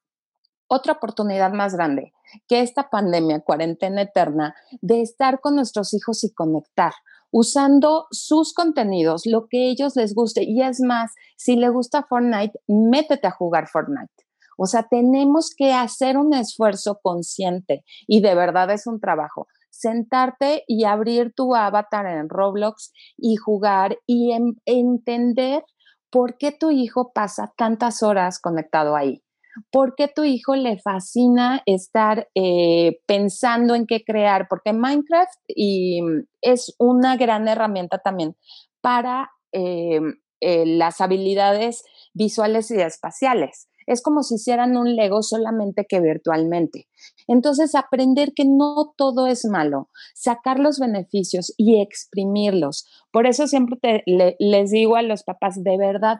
otra 0.67 0.95
oportunidad 0.95 1.53
más 1.53 1.75
grande 1.75 2.13
que 2.47 2.61
esta 2.61 2.91
pandemia, 2.91 3.41
cuarentena 3.41 4.03
eterna, 4.03 4.55
de 4.83 5.01
estar 5.01 5.41
con 5.41 5.57
nuestros 5.57 5.95
hijos 5.95 6.23
y 6.25 6.33
conectar 6.35 6.93
usando 7.31 8.07
sus 8.11 8.53
contenidos, 8.53 9.23
lo 9.27 9.47
que 9.49 9.69
ellos 9.69 9.97
les 9.97 10.15
guste. 10.15 10.45
Y 10.45 10.63
es 10.63 10.81
más, 10.81 11.13
si 11.37 11.57
le 11.57 11.69
gusta 11.69 12.05
Fortnite, 12.09 12.59
métete 12.67 13.27
a 13.27 13.33
jugar 13.33 13.69
Fortnite. 13.69 14.13
O 14.57 14.67
sea, 14.67 14.89
tenemos 14.89 15.55
que 15.57 15.73
hacer 15.73 16.17
un 16.17 16.35
esfuerzo 16.35 16.99
consciente 17.01 17.85
y 18.09 18.21
de 18.21 18.35
verdad 18.35 18.71
es 18.73 18.87
un 18.87 19.01
trabajo. 19.01 19.47
Sentarte 19.71 20.65
y 20.67 20.85
abrir 20.85 21.33
tu 21.35 21.55
avatar 21.55 22.07
en 22.07 22.29
Roblox 22.29 22.93
y 23.17 23.37
jugar 23.37 23.99
y 24.07 24.33
entender 24.67 25.63
por 26.11 26.39
qué 26.39 26.51
tu 26.51 26.73
hijo 26.73 27.13
pasa 27.13 27.53
tantas 27.57 28.03
horas 28.03 28.41
conectado 28.41 28.97
ahí. 28.97 29.23
¿Por 29.71 29.95
qué 29.97 30.09
tu 30.09 30.25
hijo 30.25 30.57
le 30.57 30.79
fascina 30.79 31.63
estar 31.67 32.29
eh, 32.35 33.01
pensando 33.07 33.75
en 33.75 33.87
qué 33.87 34.05
crear? 34.05 34.47
Porque 34.49 34.73
Minecraft 34.73 35.39
y, 35.49 36.03
mm, 36.03 36.27
es 36.43 36.75
una 36.79 37.17
gran 37.17 37.49
herramienta 37.49 37.99
también 37.99 38.37
para 38.81 39.31
eh, 39.53 40.01
eh, 40.41 40.67
las 40.67 41.01
habilidades 41.01 41.83
visuales 42.15 42.71
y 42.71 42.81
espaciales. 42.81 43.69
Es 43.87 44.03
como 44.03 44.23
si 44.23 44.35
hicieran 44.35 44.77
un 44.77 44.95
Lego 44.95 45.23
solamente 45.23 45.87
que 45.89 46.01
virtualmente. 46.01 46.89
Entonces, 47.27 47.75
aprender 47.75 48.35
que 48.35 48.45
no 48.45 48.93
todo 48.97 49.27
es 49.27 49.47
malo, 49.47 49.89
sacar 50.15 50.59
los 50.59 50.79
beneficios 50.79 51.55
y 51.57 51.81
exprimirlos. 51.81 52.87
Por 53.11 53.27
eso 53.27 53.47
siempre 53.47 54.03
les 54.07 54.71
digo 54.71 54.97
a 54.97 55.03
los 55.03 55.25
papás, 55.25 55.65
de 55.65 55.79
verdad, 55.79 56.19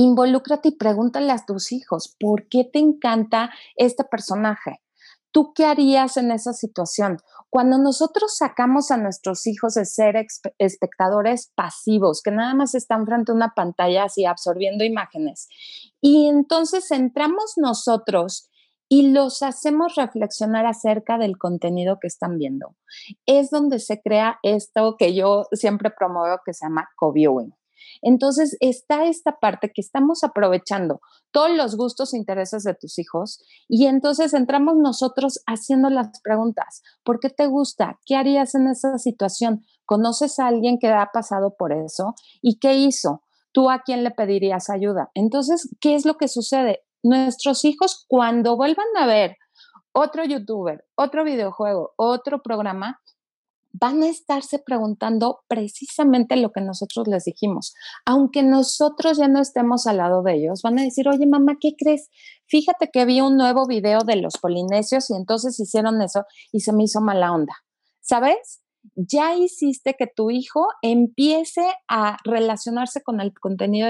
involúcrate 0.00 0.68
y 0.68 0.76
pregúntale 0.76 1.32
a 1.32 1.44
tus 1.46 1.72
hijos, 1.72 2.14
¿por 2.20 2.48
qué 2.48 2.68
te 2.70 2.78
encanta 2.78 3.50
este 3.76 4.04
personaje? 4.04 4.82
¿Tú 5.30 5.52
qué 5.54 5.64
harías 5.64 6.16
en 6.16 6.30
esa 6.30 6.52
situación? 6.52 7.18
Cuando 7.50 7.78
nosotros 7.78 8.36
sacamos 8.36 8.90
a 8.90 8.98
nuestros 8.98 9.46
hijos 9.46 9.74
de 9.74 9.86
ser 9.86 10.16
espectadores 10.58 11.50
pasivos, 11.54 12.22
que 12.22 12.30
nada 12.30 12.54
más 12.54 12.74
están 12.74 13.06
frente 13.06 13.32
a 13.32 13.34
una 13.34 13.52
pantalla 13.54 14.04
así 14.04 14.26
absorbiendo 14.26 14.84
imágenes, 14.84 15.48
y 16.00 16.28
entonces 16.28 16.90
entramos 16.90 17.54
nosotros 17.56 18.50
y 18.88 19.12
los 19.12 19.42
hacemos 19.42 19.94
reflexionar 19.94 20.66
acerca 20.66 21.18
del 21.18 21.38
contenido 21.38 21.98
que 22.00 22.06
están 22.06 22.38
viendo, 22.38 22.76
es 23.24 23.50
donde 23.50 23.78
se 23.78 24.00
crea 24.00 24.38
esto 24.42 24.96
que 24.98 25.14
yo 25.14 25.46
siempre 25.52 25.90
promuevo 25.90 26.38
que 26.44 26.52
se 26.52 26.66
llama 26.66 26.88
co-viewing. 26.96 27.54
Entonces 28.02 28.56
está 28.60 29.04
esta 29.04 29.38
parte 29.38 29.72
que 29.72 29.80
estamos 29.80 30.24
aprovechando 30.24 31.00
todos 31.30 31.50
los 31.50 31.76
gustos 31.76 32.14
e 32.14 32.16
intereses 32.16 32.62
de 32.64 32.74
tus 32.74 32.98
hijos 32.98 33.42
y 33.68 33.86
entonces 33.86 34.32
entramos 34.34 34.76
nosotros 34.76 35.42
haciendo 35.46 35.90
las 35.90 36.20
preguntas. 36.22 36.82
¿Por 37.04 37.20
qué 37.20 37.30
te 37.30 37.46
gusta? 37.46 37.98
¿Qué 38.06 38.16
harías 38.16 38.54
en 38.54 38.68
esa 38.68 38.98
situación? 38.98 39.64
¿Conoces 39.84 40.38
a 40.38 40.46
alguien 40.46 40.78
que 40.78 40.88
ha 40.88 41.10
pasado 41.12 41.54
por 41.56 41.72
eso? 41.72 42.14
¿Y 42.42 42.58
qué 42.58 42.74
hizo? 42.74 43.22
¿Tú 43.52 43.70
a 43.70 43.82
quién 43.82 44.04
le 44.04 44.10
pedirías 44.10 44.70
ayuda? 44.70 45.10
Entonces, 45.14 45.68
¿qué 45.80 45.94
es 45.94 46.04
lo 46.04 46.16
que 46.16 46.28
sucede? 46.28 46.84
Nuestros 47.02 47.64
hijos 47.64 48.04
cuando 48.08 48.56
vuelvan 48.56 48.86
a 48.98 49.06
ver 49.06 49.36
otro 49.92 50.24
youtuber, 50.24 50.84
otro 50.94 51.24
videojuego, 51.24 51.94
otro 51.96 52.42
programa, 52.42 53.00
van 53.78 54.02
a 54.02 54.08
estarse 54.08 54.58
preguntando 54.58 55.40
precisamente 55.48 56.36
lo 56.36 56.50
que 56.50 56.60
nosotros 56.60 57.06
les 57.08 57.24
dijimos. 57.24 57.74
Aunque 58.04 58.42
nosotros 58.42 59.18
ya 59.18 59.28
no 59.28 59.40
estemos 59.40 59.86
al 59.86 59.98
lado 59.98 60.22
de 60.22 60.34
ellos, 60.34 60.62
van 60.62 60.78
a 60.78 60.82
decir, 60.82 61.08
oye 61.08 61.26
mamá, 61.26 61.56
¿qué 61.60 61.72
crees? 61.76 62.08
Fíjate 62.46 62.90
que 62.92 63.04
vi 63.04 63.20
un 63.20 63.36
nuevo 63.36 63.66
video 63.66 64.00
de 64.00 64.16
los 64.16 64.38
polinesios 64.38 65.10
y 65.10 65.14
entonces 65.14 65.58
hicieron 65.60 66.00
eso 66.00 66.24
y 66.52 66.60
se 66.60 66.72
me 66.72 66.84
hizo 66.84 67.00
mala 67.00 67.32
onda. 67.32 67.54
¿Sabes? 68.00 68.62
Ya 68.94 69.34
hiciste 69.34 69.94
que 69.98 70.06
tu 70.06 70.30
hijo 70.30 70.66
empiece 70.82 71.64
a 71.88 72.16
relacionarse 72.24 73.02
con 73.02 73.20
el 73.20 73.32
contenido 73.32 73.88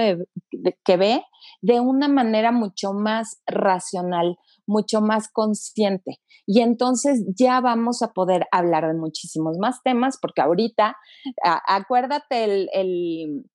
que 0.83 0.97
ve 0.97 1.23
de 1.61 1.79
una 1.79 2.07
manera 2.07 2.51
mucho 2.51 2.93
más 2.93 3.41
racional, 3.45 4.37
mucho 4.65 5.01
más 5.01 5.29
consciente. 5.31 6.19
Y 6.45 6.61
entonces 6.61 7.23
ya 7.37 7.61
vamos 7.61 8.01
a 8.01 8.13
poder 8.13 8.47
hablar 8.51 8.87
de 8.87 8.93
muchísimos 8.93 9.57
más 9.59 9.81
temas, 9.83 10.17
porque 10.21 10.41
ahorita, 10.41 10.95
acuérdate 11.67 12.43
el, 12.43 12.69
el, 12.73 13.45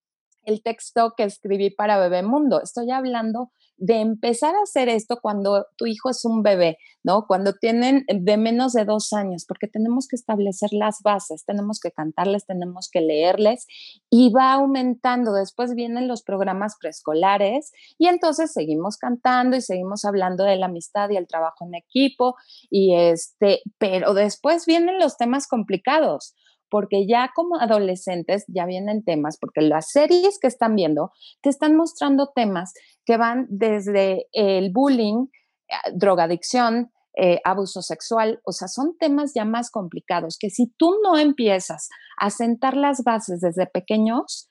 el 0.45 0.63
texto 0.63 1.15
que 1.17 1.25
escribí 1.25 1.71
para 1.71 1.99
Bebemundo, 1.99 2.61
estoy 2.63 2.91
hablando 2.91 3.51
de 3.76 4.00
empezar 4.00 4.55
a 4.55 4.62
hacer 4.62 4.88
esto 4.88 5.19
cuando 5.21 5.67
tu 5.76 5.87
hijo 5.87 6.11
es 6.11 6.25
un 6.25 6.43
bebé, 6.43 6.79
¿no? 7.02 7.26
Cuando 7.26 7.55
tienen 7.55 8.05
de 8.09 8.37
menos 8.37 8.73
de 8.73 8.85
dos 8.85 9.12
años, 9.12 9.45
porque 9.47 9.67
tenemos 9.67 10.07
que 10.07 10.17
establecer 10.17 10.71
las 10.73 11.02
bases, 11.02 11.45
tenemos 11.45 11.81
que 11.81 11.91
cantarles, 11.91 12.47
tenemos 12.47 12.88
que 12.91 13.00
leerles 13.00 13.67
y 14.11 14.33
va 14.33 14.52
aumentando. 14.52 15.33
Después 15.33 15.75
vienen 15.75 16.09
los 16.09 16.23
programas 16.23 16.76
preescolares 16.81 17.73
y 17.99 18.07
entonces 18.07 18.52
seguimos 18.52 18.97
cantando 18.97 19.57
y 19.57 19.61
seguimos 19.61 20.05
hablando 20.05 20.45
de 20.45 20.57
la 20.57 20.67
amistad 20.67 21.11
y 21.11 21.17
el 21.17 21.26
trabajo 21.26 21.67
en 21.67 21.75
equipo 21.75 22.37
y 22.71 22.95
este, 22.95 23.62
pero 23.79 24.14
después 24.14 24.67
vienen 24.67 24.99
los 24.99 25.17
temas 25.17 25.47
complicados 25.49 26.35
porque 26.73 27.07
ya 27.07 27.33
como 27.35 27.61
adolescentes 27.61 28.47
ya 28.49 28.64
vienen 28.64 29.05
temas, 29.05 29.37
porque 29.38 29.61
las 29.61 29.91
series 29.91 30.38
que 30.41 30.47
están 30.47 30.75
viendo 30.75 31.11
te 31.43 31.50
están 31.50 31.76
mostrando 31.76 32.33
temas 32.35 32.73
que 33.05 33.19
van 33.19 33.47
desde 33.50 34.26
el 34.33 34.73
bullying, 34.73 35.26
eh, 35.69 35.75
drogadicción, 35.95 36.91
eh, 37.14 37.41
abuso 37.45 37.83
sexual, 37.83 38.41
o 38.47 38.52
sea, 38.52 38.69
son 38.69 38.97
temas 38.99 39.32
ya 39.35 39.45
más 39.45 39.71
complicados 39.71 40.39
que 40.41 40.49
si 40.49 40.73
tú 40.78 40.95
no 41.04 41.19
empiezas 41.19 41.91
a 42.17 42.30
sentar 42.30 42.75
las 42.75 43.04
bases 43.04 43.43
desde 43.43 43.67
pequeños, 43.67 44.49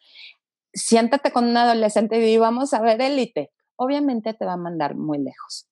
siéntate 0.74 1.32
con 1.32 1.46
un 1.46 1.58
adolescente 1.58 2.24
y 2.24 2.38
vamos 2.38 2.76
a 2.76 2.82
ver 2.82 3.02
élite, 3.02 3.50
obviamente 3.78 4.36
te 4.36 4.46
va 4.46 4.54
a 4.54 4.58
mandar 4.58 4.94
muy 4.94 5.18
lejos. 5.18 5.71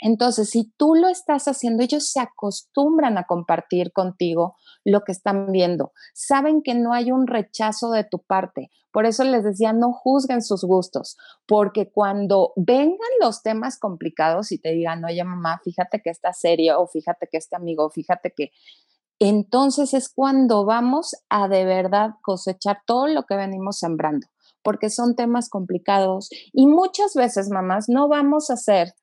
Entonces, 0.00 0.50
si 0.50 0.72
tú 0.76 0.94
lo 0.94 1.08
estás 1.08 1.48
haciendo, 1.48 1.82
ellos 1.82 2.10
se 2.10 2.20
acostumbran 2.20 3.18
a 3.18 3.24
compartir 3.24 3.92
contigo 3.92 4.56
lo 4.84 5.02
que 5.02 5.12
están 5.12 5.50
viendo. 5.50 5.92
Saben 6.14 6.62
que 6.62 6.74
no 6.74 6.92
hay 6.92 7.10
un 7.10 7.26
rechazo 7.26 7.90
de 7.90 8.04
tu 8.04 8.20
parte. 8.20 8.70
Por 8.92 9.06
eso 9.06 9.24
les 9.24 9.44
decía, 9.44 9.72
no 9.72 9.92
juzguen 9.92 10.42
sus 10.42 10.64
gustos, 10.64 11.16
porque 11.46 11.90
cuando 11.90 12.52
vengan 12.56 12.96
los 13.20 13.42
temas 13.42 13.78
complicados 13.78 14.50
y 14.52 14.58
te 14.58 14.70
digan, 14.72 15.04
oye 15.04 15.22
mamá, 15.24 15.60
fíjate 15.62 16.00
que 16.00 16.10
está 16.10 16.32
serio, 16.32 16.80
o 16.80 16.86
fíjate 16.86 17.28
que 17.30 17.38
este 17.38 17.56
amigo, 17.56 17.90
fíjate 17.90 18.32
que... 18.34 18.50
Entonces 19.20 19.94
es 19.94 20.08
cuando 20.08 20.64
vamos 20.64 21.16
a 21.28 21.48
de 21.48 21.64
verdad 21.64 22.10
cosechar 22.22 22.82
todo 22.86 23.08
lo 23.08 23.24
que 23.24 23.34
venimos 23.34 23.78
sembrando, 23.78 24.28
porque 24.62 24.90
son 24.90 25.16
temas 25.16 25.48
complicados 25.48 26.28
y 26.52 26.68
muchas 26.68 27.14
veces, 27.14 27.50
mamás, 27.50 27.88
no 27.88 28.06
vamos 28.06 28.48
a 28.50 28.56
ser 28.56 28.94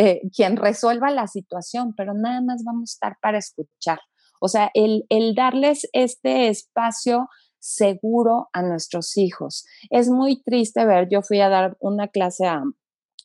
eh, 0.00 0.20
quien 0.32 0.56
resuelva 0.56 1.10
la 1.10 1.26
situación, 1.26 1.92
pero 1.96 2.14
nada 2.14 2.40
más 2.40 2.62
vamos 2.62 2.92
a 2.92 2.94
estar 2.94 3.16
para 3.20 3.38
escuchar. 3.38 3.98
O 4.40 4.46
sea, 4.46 4.70
el, 4.74 5.04
darles 5.34 5.88
este 5.92 6.46
espacio 6.46 7.26
seguro 7.58 8.48
a 8.52 8.62
nuestros 8.62 9.16
hijos. 9.16 9.66
Es 9.90 10.08
muy 10.08 10.40
triste 10.40 10.86
ver, 10.86 11.08
yo 11.10 11.22
fui 11.22 11.40
a 11.40 11.48
dar 11.48 11.76
una 11.80 12.06
clase 12.06 12.46
a, 12.46 12.62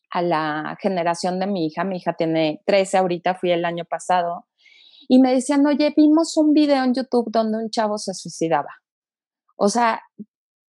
a 0.10 0.22
la 0.24 0.76
generación 0.82 1.40
de 1.40 1.46
mi 1.46 1.68
hija, 1.68 1.84
mi 1.84 1.98
hija 1.98 2.14
tiene 2.14 2.64
13 2.66 2.98
ahorita, 2.98 3.36
fui 3.36 3.52
el 3.52 3.66
año 3.66 3.86
pasado, 3.86 4.48
y 5.08 5.20
me 5.20 5.32
decían, 5.32 5.64
oye, 5.68 5.94
vimos 5.96 6.38
un 6.38 6.54
video 6.54 6.84
en 6.84 6.96
YouTube 6.96 7.30
donde 7.30 7.60
un 7.60 7.70
chavo 7.70 8.00
se 8.00 8.16
suicidaba. 8.16 8.82
O 9.58 9.70
sea, 9.70 10.02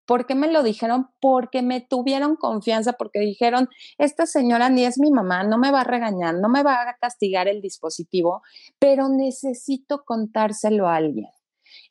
¿Por 0.06 0.26
qué 0.26 0.34
me 0.34 0.50
lo 0.50 0.62
dijeron? 0.62 1.08
Porque 1.20 1.62
me 1.62 1.80
tuvieron 1.80 2.36
confianza, 2.36 2.94
porque 2.94 3.20
dijeron, 3.20 3.68
esta 3.98 4.26
señora 4.26 4.68
ni 4.68 4.84
es 4.84 4.98
mi 4.98 5.10
mamá, 5.10 5.44
no 5.44 5.58
me 5.58 5.70
va 5.70 5.80
a 5.80 5.84
regañar, 5.84 6.34
no 6.34 6.48
me 6.48 6.62
va 6.62 6.82
a 6.82 6.96
castigar 6.98 7.48
el 7.48 7.60
dispositivo, 7.60 8.42
pero 8.78 9.08
necesito 9.08 10.04
contárselo 10.04 10.88
a 10.88 10.96
alguien. 10.96 11.28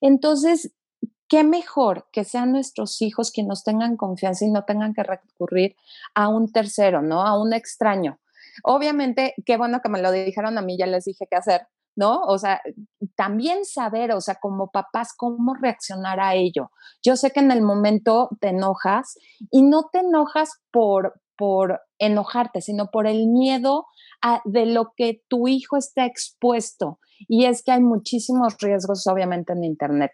Entonces, 0.02 0.74
qué 1.28 1.44
mejor 1.44 2.08
que 2.12 2.24
sean 2.24 2.52
nuestros 2.52 3.02
hijos 3.02 3.32
quienes 3.32 3.50
nos 3.50 3.64
tengan 3.64 3.98
confianza 3.98 4.46
y 4.46 4.52
no 4.52 4.66
tengan 4.66 4.94
que 4.94 5.04
recurrir 5.04 5.76
a 6.14 6.28
un 6.28 6.52
tercero, 6.52 7.02
¿no? 7.02 7.24
A 7.26 7.40
un 7.42 7.54
extraño. 7.54 8.20
Obviamente, 8.64 9.34
qué 9.46 9.58
bueno 9.58 9.82
que 9.82 9.90
me 9.90 10.02
lo 10.02 10.12
dijeron 10.12 10.58
a 10.58 10.62
mí, 10.62 10.78
ya 10.78 10.86
les 10.86 11.06
dije 11.06 11.26
qué 11.28 11.36
hacer, 11.36 11.68
¿no? 11.96 12.22
O 12.24 12.38
sea, 12.38 12.62
también 13.16 13.66
saber, 13.66 14.12
o 14.12 14.22
sea, 14.22 14.36
como 14.42 14.70
papás, 14.72 15.14
cómo 15.16 15.54
reaccionar 15.54 16.20
a 16.20 16.36
ello. 16.36 16.72
Yo 17.04 17.16
sé 17.16 17.32
que 17.32 17.40
en 17.40 17.52
el 17.52 17.62
momento 17.62 18.30
te 18.40 18.50
enojas 18.50 19.16
y 19.52 19.64
no 19.64 19.90
te 19.92 20.00
enojas 20.00 20.62
por, 20.72 21.22
por 21.38 21.82
enojarte, 22.00 22.62
sino 22.62 22.88
por 22.92 23.08
el 23.08 23.28
miedo 23.28 23.86
a, 24.22 24.42
de 24.46 24.66
lo 24.66 24.94
que 24.96 25.22
tu 25.28 25.48
hijo 25.48 25.78
está 25.78 26.06
expuesto. 26.06 27.00
Y 27.28 27.46
es 27.46 27.64
que 27.64 27.72
hay 27.72 27.82
muchísimos 27.82 28.58
riesgos, 28.60 29.06
obviamente, 29.08 29.54
en 29.54 29.64
Internet. 29.64 30.12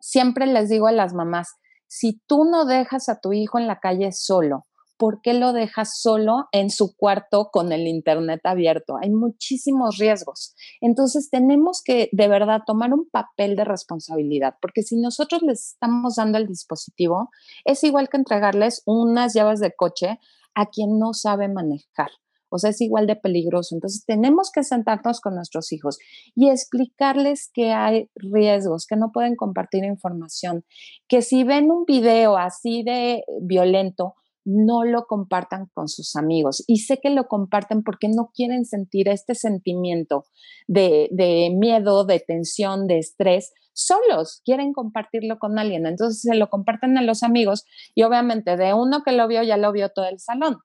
Siempre 0.00 0.46
les 0.46 0.68
digo 0.68 0.86
a 0.86 0.92
las 0.92 1.14
mamás, 1.14 1.54
si 1.86 2.20
tú 2.26 2.44
no 2.44 2.64
dejas 2.64 3.08
a 3.08 3.20
tu 3.20 3.32
hijo 3.32 3.58
en 3.58 3.66
la 3.66 3.80
calle 3.80 4.12
solo, 4.12 4.66
¿por 5.00 5.22
qué 5.22 5.32
lo 5.32 5.54
dejas 5.54 5.98
solo 5.98 6.48
en 6.52 6.68
su 6.68 6.94
cuarto 6.94 7.48
con 7.50 7.72
el 7.72 7.88
Internet 7.88 8.42
abierto? 8.44 8.98
Hay 9.00 9.08
muchísimos 9.08 9.96
riesgos. 9.96 10.54
Entonces 10.82 11.30
tenemos 11.30 11.82
que 11.82 12.10
de 12.12 12.28
verdad 12.28 12.60
tomar 12.66 12.92
un 12.92 13.08
papel 13.10 13.56
de 13.56 13.64
responsabilidad, 13.64 14.56
porque 14.60 14.82
si 14.82 15.00
nosotros 15.00 15.40
les 15.40 15.70
estamos 15.72 16.16
dando 16.16 16.36
el 16.36 16.46
dispositivo, 16.46 17.30
es 17.64 17.82
igual 17.82 18.10
que 18.10 18.18
entregarles 18.18 18.82
unas 18.84 19.32
llaves 19.32 19.60
de 19.60 19.72
coche 19.74 20.20
a 20.54 20.66
quien 20.66 20.98
no 20.98 21.14
sabe 21.14 21.48
manejar. 21.48 22.10
O 22.50 22.58
sea, 22.58 22.70
es 22.70 22.80
igual 22.82 23.06
de 23.06 23.16
peligroso. 23.16 23.76
Entonces, 23.76 24.04
tenemos 24.04 24.50
que 24.52 24.64
sentarnos 24.64 25.20
con 25.20 25.36
nuestros 25.36 25.72
hijos 25.72 25.98
y 26.34 26.50
explicarles 26.50 27.48
que 27.54 27.70
hay 27.70 28.10
riesgos, 28.16 28.86
que 28.86 28.96
no 28.96 29.12
pueden 29.12 29.36
compartir 29.36 29.84
información, 29.84 30.64
que 31.08 31.22
si 31.22 31.44
ven 31.44 31.70
un 31.70 31.84
video 31.86 32.36
así 32.36 32.82
de 32.82 33.22
violento, 33.40 34.16
no 34.44 34.84
lo 34.84 35.06
compartan 35.06 35.66
con 35.74 35.88
sus 35.88 36.16
amigos. 36.16 36.64
Y 36.66 36.78
sé 36.78 36.98
que 37.02 37.10
lo 37.10 37.26
comparten 37.28 37.82
porque 37.82 38.08
no 38.08 38.30
quieren 38.34 38.64
sentir 38.64 39.08
este 39.08 39.34
sentimiento 39.34 40.24
de, 40.66 41.08
miedo, 41.56 42.04
de 42.04 42.20
tensión, 42.20 42.86
de 42.86 42.98
estrés, 42.98 43.52
solos, 43.72 44.42
quieren 44.44 44.72
compartirlo 44.72 45.38
con 45.38 45.58
alguien. 45.58 45.86
Entonces 45.86 46.22
se 46.22 46.34
lo 46.34 46.48
comparten 46.48 46.98
a 46.98 47.02
los 47.02 47.22
amigos 47.22 47.64
y 47.94 48.02
obviamente 48.02 48.56
de 48.56 48.74
uno 48.74 49.02
que 49.04 49.12
lo 49.12 49.28
vio 49.28 49.42
ya 49.42 49.56
lo 49.56 49.72
vio 49.72 49.90
todo 49.90 50.06
el 50.06 50.18
salón. 50.18 50.58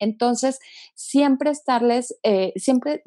Entonces, 0.00 0.58
siempre 0.94 1.50
estarles, 1.50 2.18
eh, 2.24 2.52
siempre 2.56 3.02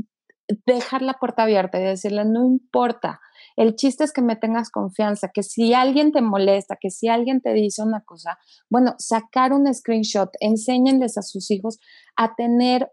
dejar 0.66 1.02
la 1.02 1.14
puerta 1.14 1.44
abierta 1.44 1.80
y 1.80 1.84
decirle, 1.84 2.24
no 2.26 2.46
importa, 2.46 3.20
el 3.58 3.76
chiste 3.76 4.04
es 4.04 4.14
que 4.14 4.22
me 4.22 4.36
tengas 4.36 4.70
confianza, 4.70 5.32
que 5.34 5.42
si 5.42 5.74
alguien 5.74 6.12
te 6.12 6.22
molesta, 6.22 6.78
que 6.80 6.92
si 6.92 7.08
alguien 7.08 7.42
te 7.42 7.54
dice 7.54 7.82
una 7.82 8.02
cosa, 8.02 8.38
bueno, 8.70 8.94
sacar 9.00 9.52
un 9.52 9.72
screenshot, 9.74 10.30
enséñenles 10.40 11.18
a 11.18 11.24
sus 11.24 11.50
hijos 11.50 11.80
a 12.16 12.36
tener 12.36 12.92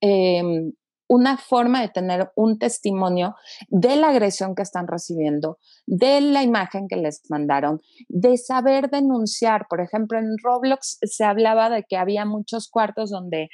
em, 0.00 0.72
una 1.08 1.38
forma 1.38 1.80
de 1.80 1.88
tener 1.88 2.30
un 2.36 2.58
testimonio 2.58 3.34
de 3.68 3.96
la 3.96 4.10
agresión 4.10 4.54
que 4.54 4.62
están 4.62 4.88
recibiendo, 4.88 5.58
de 5.86 6.20
la 6.20 6.42
imagen 6.42 6.86
que 6.86 6.96
les 6.96 7.22
mandaron, 7.30 7.80
de 8.08 8.36
saber 8.36 8.90
denunciar. 8.90 9.66
Por 9.70 9.80
ejemplo, 9.80 10.18
en 10.18 10.36
Roblox 10.42 10.98
se 11.00 11.24
hablaba 11.24 11.70
de 11.70 11.84
que 11.88 11.96
había 11.96 12.26
muchos 12.26 12.68
cuartos 12.68 13.10
donde 13.10 13.48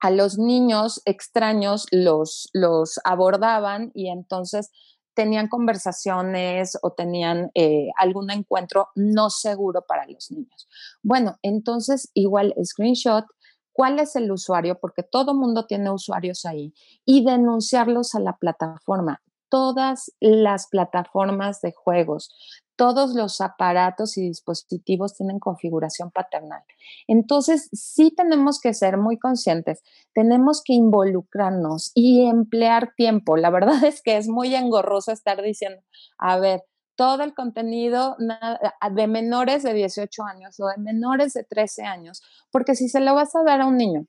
a 0.00 0.10
los 0.10 0.38
niños 0.38 1.02
extraños 1.06 1.86
los, 1.90 2.48
los 2.52 3.00
abordaban 3.04 3.90
y 3.94 4.10
entonces 4.10 4.70
tenían 5.16 5.48
conversaciones 5.48 6.78
o 6.82 6.92
tenían 6.92 7.50
eh, 7.54 7.88
algún 7.96 8.30
encuentro 8.30 8.90
no 8.94 9.30
seguro 9.30 9.84
para 9.88 10.06
los 10.06 10.30
niños. 10.30 10.68
Bueno, 11.02 11.38
entonces 11.42 12.10
igual 12.12 12.54
screenshot, 12.62 13.24
cuál 13.72 13.98
es 13.98 14.14
el 14.14 14.30
usuario, 14.30 14.78
porque 14.78 15.02
todo 15.02 15.34
mundo 15.34 15.66
tiene 15.66 15.90
usuarios 15.90 16.44
ahí, 16.44 16.74
y 17.04 17.24
denunciarlos 17.24 18.14
a 18.14 18.20
la 18.20 18.36
plataforma. 18.36 19.22
Todas 19.48 20.12
las 20.20 20.68
plataformas 20.68 21.60
de 21.62 21.72
juegos, 21.72 22.30
todos 22.76 23.14
los 23.14 23.40
aparatos 23.40 24.16
y 24.18 24.28
dispositivos 24.28 25.14
tienen 25.14 25.38
configuración 25.38 26.10
paternal. 26.10 26.62
Entonces, 27.08 27.68
sí 27.72 28.12
tenemos 28.14 28.60
que 28.60 28.74
ser 28.74 28.98
muy 28.98 29.18
conscientes, 29.18 29.82
tenemos 30.14 30.62
que 30.64 30.74
involucrarnos 30.74 31.90
y 31.94 32.26
emplear 32.26 32.92
tiempo. 32.96 33.36
La 33.36 33.50
verdad 33.50 33.82
es 33.84 34.02
que 34.02 34.16
es 34.16 34.28
muy 34.28 34.54
engorroso 34.54 35.10
estar 35.10 35.42
diciendo, 35.42 35.82
a 36.18 36.38
ver, 36.38 36.62
todo 36.96 37.22
el 37.22 37.34
contenido 37.34 38.16
de 38.18 39.06
menores 39.06 39.62
de 39.62 39.74
18 39.74 40.22
años 40.24 40.58
o 40.60 40.66
de 40.66 40.78
menores 40.78 41.34
de 41.34 41.44
13 41.44 41.82
años, 41.82 42.22
porque 42.50 42.74
si 42.74 42.88
se 42.88 43.00
lo 43.00 43.14
vas 43.14 43.36
a 43.36 43.42
dar 43.42 43.60
a 43.60 43.66
un 43.66 43.76
niño, 43.76 44.06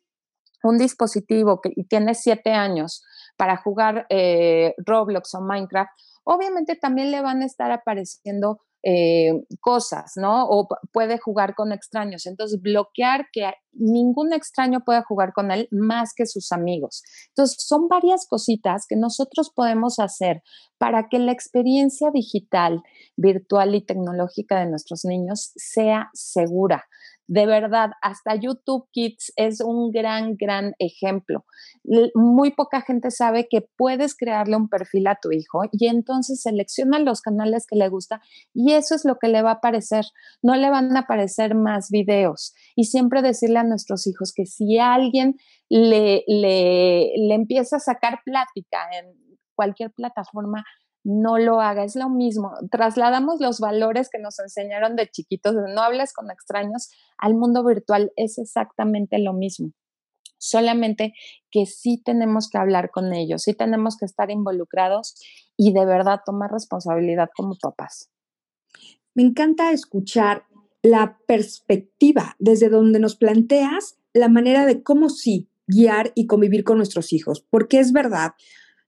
un 0.64 0.78
dispositivo 0.78 1.62
que 1.62 1.72
tiene 1.90 2.16
7 2.16 2.52
años 2.52 3.04
para 3.36 3.58
jugar 3.58 4.08
eh, 4.10 4.74
Roblox 4.78 5.36
o 5.36 5.42
Minecraft, 5.42 5.92
obviamente 6.28 6.76
también 6.76 7.12
le 7.12 7.22
van 7.22 7.42
a 7.42 7.46
estar 7.46 7.72
apareciendo 7.72 8.60
eh, 8.84 9.32
cosas, 9.60 10.13
¿no? 10.18 10.46
O 10.48 10.68
puede 10.94 11.18
jugar 11.18 11.56
con 11.56 11.72
extraños. 11.72 12.26
Entonces, 12.26 12.62
bloquear 12.62 13.26
que 13.34 13.52
ningún 13.74 14.34
extraño 14.34 14.82
pueda 14.86 15.04
jugar 15.04 15.34
con 15.34 15.52
él 15.52 15.68
más 15.72 16.13
que 16.16 16.26
sus 16.26 16.52
amigos. 16.52 17.02
Entonces, 17.30 17.58
son 17.66 17.88
varias 17.88 18.28
cositas 18.30 18.86
que 18.88 18.96
nosotros 18.96 19.52
podemos 19.54 20.00
hacer 20.00 20.44
para 20.78 21.08
que 21.10 21.18
la 21.18 21.32
experiencia 21.32 22.12
digital, 22.13 22.84
virtual 23.16 23.74
y 23.74 23.86
tecnológica 23.86 24.60
de 24.60 24.68
nuestros 24.68 25.06
niños 25.06 25.52
sea 25.56 26.10
segura 26.13 26.86
de 27.28 27.46
verdad, 27.46 27.92
hasta 28.02 28.36
YouTube 28.36 28.88
Kids 28.92 29.34
es 29.36 29.60
un 29.62 29.92
gran, 29.92 30.36
gran 30.38 30.74
ejemplo. 30.80 31.46
Muy 32.16 32.52
poca 32.52 32.82
gente 32.82 33.12
sabe 33.12 33.48
que 33.50 33.68
puedes 33.78 34.16
crearle 34.16 34.56
un 34.56 34.70
perfil 34.70 35.08
a 35.08 35.20
tu 35.22 35.32
hijo 35.32 35.63
y 35.72 35.88
entonces 35.88 36.42
selecciona 36.42 37.00
los 37.00 37.22
canales 37.22 37.68
que 37.68 37.76
le 37.76 37.90
gusta 37.90 38.22
y 38.54 38.74
eso 38.74 38.96
es 38.96 39.04
lo 39.04 39.18
que 39.18 39.28
le 39.28 39.42
va 39.42 39.52
a 39.52 39.56
aparecer. 39.56 40.06
No 40.42 40.56
le 40.56 40.70
van 40.70 40.96
a 40.96 41.02
aparecer 41.02 41.54
más 41.54 41.90
videos. 41.92 42.54
Y 42.76 42.86
siempre 42.86 43.22
decirle 43.22 43.60
a 43.60 43.63
nuestros 43.63 44.08
hijos 44.08 44.34
que 44.34 44.46
si 44.46 44.80
alguien 44.80 45.36
le, 45.70 46.24
le, 46.28 47.12
le 47.18 47.36
empieza 47.36 47.76
a 47.76 47.80
sacar 47.80 48.22
plática 48.24 48.88
en 48.94 49.38
cualquier 49.54 49.92
plataforma, 49.92 50.63
no 51.04 51.38
lo 51.38 51.62
haga, 51.62 51.84
es 51.84 51.96
lo 51.96 52.10
mismo. 52.10 52.52
Trasladamos 52.72 53.40
los 53.40 53.60
valores 53.60 54.10
que 54.10 54.20
nos 54.20 54.40
enseñaron 54.40 54.96
de 54.96 55.08
chiquitos, 55.08 55.56
de 55.56 55.74
no 55.74 55.82
hables 55.82 56.14
con 56.14 56.30
extraños, 56.32 56.90
al 57.18 57.36
mundo 57.36 57.64
virtual, 57.64 58.12
es 58.16 58.38
exactamente 58.38 59.20
lo 59.20 59.34
mismo. 59.34 59.72
Solamente 60.38 61.14
que 61.50 61.66
sí 61.66 62.02
tenemos 62.04 62.50
que 62.50 62.58
hablar 62.58 62.92
con 62.92 63.14
ellos, 63.14 63.44
sí 63.44 63.54
tenemos 63.54 63.98
que 63.98 64.06
estar 64.06 64.30
involucrados 64.30 65.16
y 65.56 65.74
de 65.74 65.86
verdad 65.86 66.20
tomar 66.26 66.52
responsabilidad 66.52 67.30
como 67.36 67.56
papás. 67.60 68.12
Me 69.16 69.24
encanta 69.24 69.72
escuchar 69.72 70.46
la 70.84 71.18
perspectiva 71.28 72.36
desde 72.38 72.70
donde 72.70 73.00
nos 73.00 73.16
planteas 73.16 73.98
la 74.14 74.30
manera 74.30 74.66
de 74.66 74.84
cómo 74.84 75.10
sí 75.10 75.50
guiar 75.68 76.12
y 76.16 76.28
convivir 76.28 76.64
con 76.64 76.78
nuestros 76.78 77.12
hijos, 77.14 77.46
porque 77.50 77.80
es 77.80 77.92
verdad, 77.92 78.34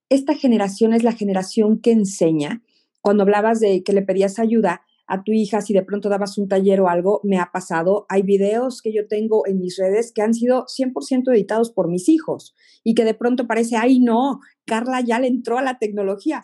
esta 0.09 0.35
generación 0.35 0.93
es 0.93 1.03
la 1.03 1.13
generación 1.13 1.79
que 1.79 1.91
enseña. 1.91 2.63
Cuando 3.01 3.23
hablabas 3.23 3.59
de 3.59 3.83
que 3.83 3.93
le 3.93 4.01
pedías 4.01 4.39
ayuda 4.39 4.81
a 5.09 5.23
tu 5.23 5.31
hija, 5.31 5.61
si 5.61 5.73
de 5.73 5.81
pronto 5.81 6.07
dabas 6.07 6.37
un 6.37 6.47
taller 6.47 6.81
o 6.81 6.87
algo, 6.87 7.19
me 7.23 7.39
ha 7.39 7.49
pasado. 7.51 8.05
Hay 8.09 8.21
videos 8.21 8.81
que 8.81 8.93
yo 8.93 9.07
tengo 9.07 9.47
en 9.47 9.59
mis 9.59 9.77
redes 9.77 10.11
que 10.13 10.21
han 10.21 10.35
sido 10.35 10.65
100% 10.65 11.33
editados 11.33 11.71
por 11.71 11.89
mis 11.89 12.07
hijos 12.09 12.53
y 12.83 12.93
que 12.93 13.05
de 13.05 13.15
pronto 13.15 13.47
parece, 13.47 13.75
ay, 13.75 13.99
no, 13.99 14.39
Carla 14.65 15.01
ya 15.01 15.19
le 15.19 15.27
entró 15.27 15.57
a 15.57 15.63
la 15.63 15.79
tecnología. 15.79 16.41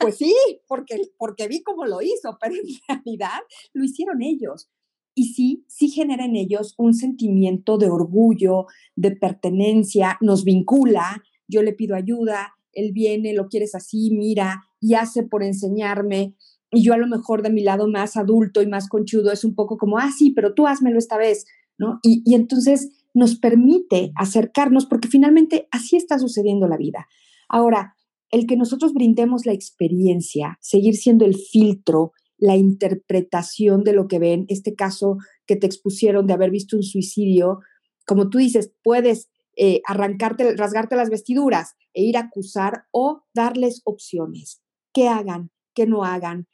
pues 0.00 0.16
sí, 0.16 0.34
porque, 0.66 1.00
porque 1.18 1.46
vi 1.46 1.62
cómo 1.62 1.86
lo 1.86 2.02
hizo, 2.02 2.36
pero 2.40 2.56
en 2.56 2.62
realidad 2.88 3.40
lo 3.72 3.84
hicieron 3.84 4.22
ellos. 4.22 4.68
Y 5.14 5.34
sí, 5.34 5.64
sí 5.68 5.88
genera 5.88 6.24
en 6.24 6.34
ellos 6.34 6.74
un 6.78 6.94
sentimiento 6.94 7.78
de 7.78 7.90
orgullo, 7.90 8.66
de 8.96 9.12
pertenencia, 9.12 10.16
nos 10.20 10.44
vincula, 10.44 11.22
yo 11.46 11.62
le 11.62 11.72
pido 11.72 11.94
ayuda, 11.94 12.54
él 12.72 12.92
viene, 12.92 13.34
lo 13.34 13.48
quieres 13.48 13.74
así, 13.74 14.10
mira, 14.12 14.62
y 14.80 14.94
hace 14.94 15.22
por 15.22 15.42
enseñarme. 15.42 16.34
Y 16.70 16.82
yo 16.82 16.94
a 16.94 16.98
lo 16.98 17.06
mejor 17.06 17.42
de 17.42 17.50
mi 17.50 17.62
lado 17.62 17.88
más 17.88 18.16
adulto 18.16 18.62
y 18.62 18.66
más 18.66 18.88
conchudo 18.88 19.32
es 19.32 19.44
un 19.44 19.54
poco 19.54 19.76
como, 19.76 19.98
ah, 19.98 20.10
sí, 20.16 20.30
pero 20.30 20.54
tú 20.54 20.66
házmelo 20.66 20.98
esta 20.98 21.18
vez, 21.18 21.46
¿no? 21.78 21.98
Y, 22.02 22.22
y 22.24 22.34
entonces 22.34 22.90
nos 23.12 23.36
permite 23.36 24.12
acercarnos 24.14 24.86
porque 24.86 25.08
finalmente 25.08 25.66
así 25.70 25.96
está 25.96 26.18
sucediendo 26.18 26.68
la 26.68 26.76
vida. 26.76 27.06
Ahora, 27.48 27.94
el 28.30 28.46
que 28.46 28.56
nosotros 28.56 28.92
brindemos 28.94 29.46
la 29.46 29.52
experiencia, 29.52 30.58
seguir 30.60 30.96
siendo 30.96 31.24
el 31.24 31.34
filtro, 31.36 32.12
la 32.38 32.56
interpretación 32.56 33.82
de 33.84 33.92
lo 33.92 34.08
que 34.08 34.18
ven, 34.18 34.46
este 34.48 34.74
caso 34.74 35.18
que 35.46 35.56
te 35.56 35.66
expusieron 35.66 36.26
de 36.26 36.32
haber 36.32 36.50
visto 36.50 36.76
un 36.76 36.82
suicidio, 36.82 37.58
como 38.06 38.30
tú 38.30 38.38
dices, 38.38 38.72
puedes 38.82 39.28
eh, 39.62 39.82
arrancarte, 39.86 40.56
rasgarte 40.56 40.96
las 40.96 41.10
vestiduras 41.10 41.74
e 41.92 42.02
ir 42.02 42.16
a 42.16 42.20
acusar 42.20 42.86
o 42.92 43.24
darles 43.34 43.82
opciones. 43.84 44.62
¿Qué 44.94 45.06
hagan? 45.06 45.50
¿Qué 45.74 45.86
no 45.86 46.02
hagan? 46.02 46.48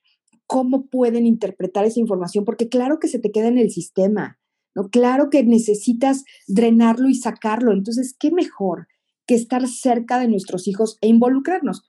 ¿Cómo 0.48 0.88
pueden 0.88 1.24
interpretar 1.24 1.84
esa 1.84 2.00
información? 2.00 2.44
Porque 2.44 2.68
claro 2.68 2.98
que 2.98 3.06
se 3.06 3.20
te 3.20 3.30
queda 3.30 3.46
en 3.46 3.58
el 3.58 3.70
sistema, 3.70 4.40
¿no? 4.74 4.88
Claro 4.90 5.30
que 5.30 5.44
necesitas 5.44 6.24
drenarlo 6.48 7.08
y 7.08 7.14
sacarlo. 7.14 7.72
Entonces, 7.72 8.16
¿qué 8.18 8.32
mejor 8.32 8.88
que 9.24 9.36
estar 9.36 9.68
cerca 9.68 10.18
de 10.18 10.26
nuestros 10.26 10.66
hijos 10.66 10.98
e 11.00 11.06
involucrarnos? 11.06 11.88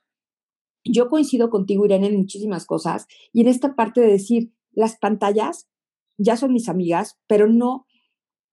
Yo 0.84 1.08
coincido 1.08 1.50
contigo, 1.50 1.84
Irene, 1.84 2.06
en 2.06 2.16
muchísimas 2.16 2.64
cosas 2.64 3.08
y 3.32 3.40
en 3.40 3.48
esta 3.48 3.74
parte 3.74 4.00
de 4.00 4.06
decir, 4.06 4.52
las 4.70 4.96
pantallas 4.96 5.68
ya 6.16 6.36
son 6.36 6.52
mis 6.52 6.68
amigas, 6.68 7.18
pero 7.26 7.48
no, 7.48 7.88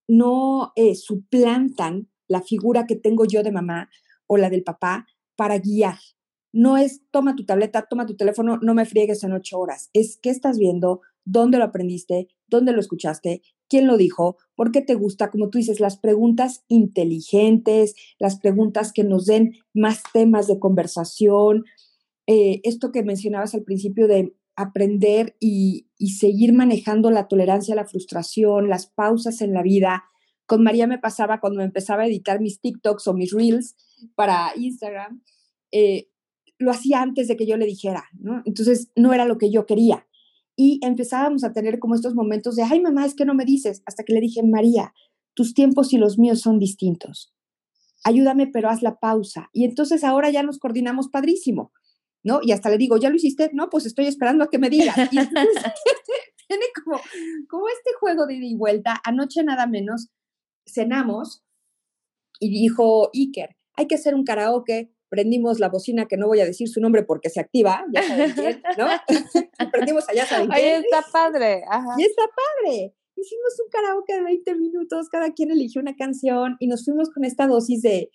no 0.07 0.71
eh, 0.75 0.95
suplantan 0.95 2.09
la 2.27 2.41
figura 2.41 2.85
que 2.85 2.95
tengo 2.95 3.25
yo 3.25 3.43
de 3.43 3.51
mamá 3.51 3.89
o 4.27 4.37
la 4.37 4.49
del 4.49 4.63
papá 4.63 5.07
para 5.35 5.59
guiar. 5.59 5.97
No 6.53 6.77
es 6.77 7.01
toma 7.11 7.35
tu 7.35 7.45
tableta, 7.45 7.85
toma 7.89 8.05
tu 8.05 8.15
teléfono, 8.15 8.57
no 8.61 8.73
me 8.73 8.85
friegues 8.85 9.23
en 9.23 9.33
ocho 9.33 9.59
horas. 9.59 9.89
Es 9.93 10.17
qué 10.21 10.29
estás 10.29 10.57
viendo, 10.57 11.01
dónde 11.25 11.57
lo 11.57 11.65
aprendiste, 11.65 12.29
dónde 12.47 12.71
lo 12.71 12.79
escuchaste, 12.79 13.41
quién 13.67 13.87
lo 13.87 13.97
dijo, 13.97 14.37
por 14.55 14.71
qué 14.71 14.81
te 14.81 14.95
gusta, 14.95 15.31
como 15.31 15.49
tú 15.49 15.57
dices, 15.57 15.79
las 15.79 15.97
preguntas 15.97 16.63
inteligentes, 16.67 17.95
las 18.19 18.39
preguntas 18.39 18.93
que 18.93 19.03
nos 19.03 19.25
den 19.25 19.55
más 19.73 20.01
temas 20.13 20.47
de 20.47 20.59
conversación. 20.59 21.65
Eh, 22.27 22.61
esto 22.63 22.91
que 22.91 23.03
mencionabas 23.03 23.53
al 23.53 23.63
principio 23.63 24.07
de 24.07 24.35
aprender 24.55 25.35
y, 25.39 25.89
y 25.97 26.11
seguir 26.11 26.53
manejando 26.53 27.11
la 27.11 27.27
tolerancia 27.27 27.75
la 27.75 27.85
frustración, 27.85 28.69
las 28.69 28.87
pausas 28.87 29.41
en 29.41 29.53
la 29.53 29.63
vida, 29.63 30.05
con 30.45 30.63
María 30.63 30.87
me 30.87 30.99
pasaba 30.99 31.39
cuando 31.39 31.61
empezaba 31.61 32.03
a 32.03 32.07
editar 32.07 32.39
mis 32.39 32.59
TikToks 32.59 33.07
o 33.07 33.13
mis 33.13 33.31
Reels 33.31 33.75
para 34.15 34.51
Instagram, 34.55 35.21
eh, 35.71 36.09
lo 36.57 36.71
hacía 36.71 37.01
antes 37.01 37.27
de 37.27 37.35
que 37.35 37.45
yo 37.45 37.57
le 37.57 37.65
dijera, 37.65 38.05
¿no? 38.13 38.41
Entonces 38.45 38.91
no 38.95 39.13
era 39.13 39.25
lo 39.25 39.37
que 39.37 39.51
yo 39.51 39.65
quería. 39.65 40.07
Y 40.55 40.79
empezábamos 40.83 41.43
a 41.43 41.51
tener 41.51 41.79
como 41.79 41.95
estos 41.95 42.15
momentos 42.15 42.55
de, 42.55 42.63
ay 42.63 42.79
mamá, 42.79 43.05
es 43.05 43.15
que 43.15 43.25
no 43.25 43.33
me 43.33 43.45
dices, 43.45 43.81
hasta 43.85 44.03
que 44.03 44.13
le 44.13 44.21
dije, 44.21 44.41
María, 44.43 44.93
tus 45.33 45.53
tiempos 45.53 45.91
y 45.93 45.97
los 45.97 46.17
míos 46.17 46.39
son 46.39 46.59
distintos. 46.59 47.33
Ayúdame, 48.03 48.47
pero 48.47 48.69
haz 48.69 48.81
la 48.81 48.99
pausa. 48.99 49.49
Y 49.51 49.65
entonces 49.65 50.03
ahora 50.03 50.29
ya 50.29 50.43
nos 50.43 50.59
coordinamos 50.59 51.09
padrísimo. 51.09 51.71
¿no? 52.25 52.39
Y 52.41 52.51
hasta 52.51 52.69
le 52.69 52.77
digo, 52.77 52.97
¿ya 52.97 53.09
lo 53.09 53.15
hiciste? 53.15 53.51
No, 53.53 53.69
pues 53.69 53.85
estoy 53.85 54.07
esperando 54.07 54.43
a 54.43 54.49
que 54.49 54.57
me 54.57 54.69
digas. 54.69 54.97
Y 54.97 55.15
tiene 56.47 56.65
como, 56.83 56.99
como 57.47 57.67
este 57.69 57.91
juego 57.99 58.25
de 58.25 58.35
ida 58.35 58.45
y 58.47 58.55
vuelta. 58.55 58.99
Anoche 59.05 59.43
nada 59.43 59.67
menos 59.67 60.09
cenamos 60.65 61.43
y 62.39 62.49
dijo 62.49 63.09
Iker, 63.13 63.55
hay 63.75 63.87
que 63.87 63.95
hacer 63.95 64.15
un 64.15 64.23
karaoke. 64.23 64.91
Prendimos 65.09 65.59
la 65.59 65.69
bocina, 65.69 66.07
que 66.07 66.17
no 66.17 66.27
voy 66.27 66.39
a 66.39 66.45
decir 66.45 66.67
su 66.67 66.81
nombre 66.81 67.03
porque 67.03 67.29
se 67.29 67.39
activa, 67.39 67.85
ya 67.93 68.03
saben 68.03 68.31
quién, 68.31 68.61
¿no? 68.77 68.87
Prendimos 69.71 70.09
allá, 70.09 70.25
saben 70.25 70.49
quién. 70.49 70.75
Ahí 70.75 70.83
está 70.83 71.05
padre. 71.11 71.61
Y 71.97 72.03
está 72.03 72.23
padre. 72.23 72.95
Hicimos 73.15 73.59
un 73.63 73.69
karaoke 73.69 74.13
de 74.13 74.23
20 74.23 74.55
minutos, 74.55 75.07
cada 75.09 75.31
quien 75.31 75.51
eligió 75.51 75.79
una 75.79 75.95
canción 75.95 76.57
y 76.59 76.67
nos 76.67 76.83
fuimos 76.83 77.11
con 77.11 77.23
esta 77.23 77.47
dosis 77.47 77.81
de, 77.81 78.09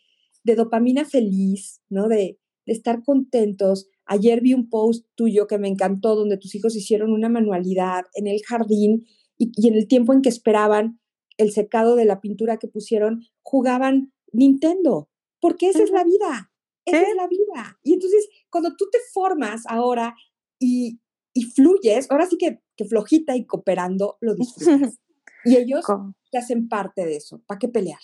de 0.44 0.54
dopamina 0.56 1.04
feliz, 1.04 1.80
¿no? 1.88 2.08
De, 2.08 2.38
de 2.66 2.72
estar 2.72 3.02
contentos. 3.02 3.88
Ayer 4.04 4.42
vi 4.42 4.52
un 4.52 4.68
post 4.68 5.06
tuyo 5.14 5.46
que 5.46 5.58
me 5.58 5.68
encantó, 5.68 6.16
donde 6.16 6.36
tus 6.36 6.54
hijos 6.54 6.76
hicieron 6.76 7.12
una 7.12 7.28
manualidad 7.28 8.02
en 8.14 8.26
el 8.26 8.42
jardín 8.46 9.06
y, 9.38 9.52
y 9.56 9.68
en 9.68 9.74
el 9.74 9.86
tiempo 9.86 10.12
en 10.12 10.20
que 10.20 10.28
esperaban 10.28 10.99
el 11.40 11.52
secado 11.52 11.96
de 11.96 12.04
la 12.04 12.20
pintura 12.20 12.58
que 12.58 12.68
pusieron, 12.68 13.24
jugaban 13.42 14.12
Nintendo, 14.30 15.08
porque 15.40 15.70
esa 15.70 15.82
es 15.82 15.90
la 15.90 16.04
vida, 16.04 16.52
esa 16.84 17.00
es 17.00 17.16
la 17.16 17.26
vida. 17.26 17.78
Y 17.82 17.94
entonces, 17.94 18.28
cuando 18.50 18.76
tú 18.76 18.88
te 18.92 18.98
formas 19.12 19.62
ahora 19.66 20.14
y, 20.58 21.00
y 21.32 21.44
fluyes, 21.44 22.10
ahora 22.10 22.26
sí 22.26 22.36
que, 22.36 22.60
que, 22.76 22.84
flojita 22.84 23.36
y 23.36 23.46
cooperando, 23.46 24.18
lo 24.20 24.34
disfrutas. 24.34 24.98
y 25.44 25.56
ellos 25.56 25.86
te 26.30 26.38
hacen 26.38 26.68
parte 26.68 27.06
de 27.06 27.16
eso. 27.16 27.40
¿Para 27.46 27.58
qué 27.58 27.68
pelear? 27.68 28.00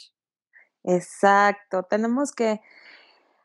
Exacto, 0.83 1.83
tenemos 1.83 2.33
que 2.33 2.61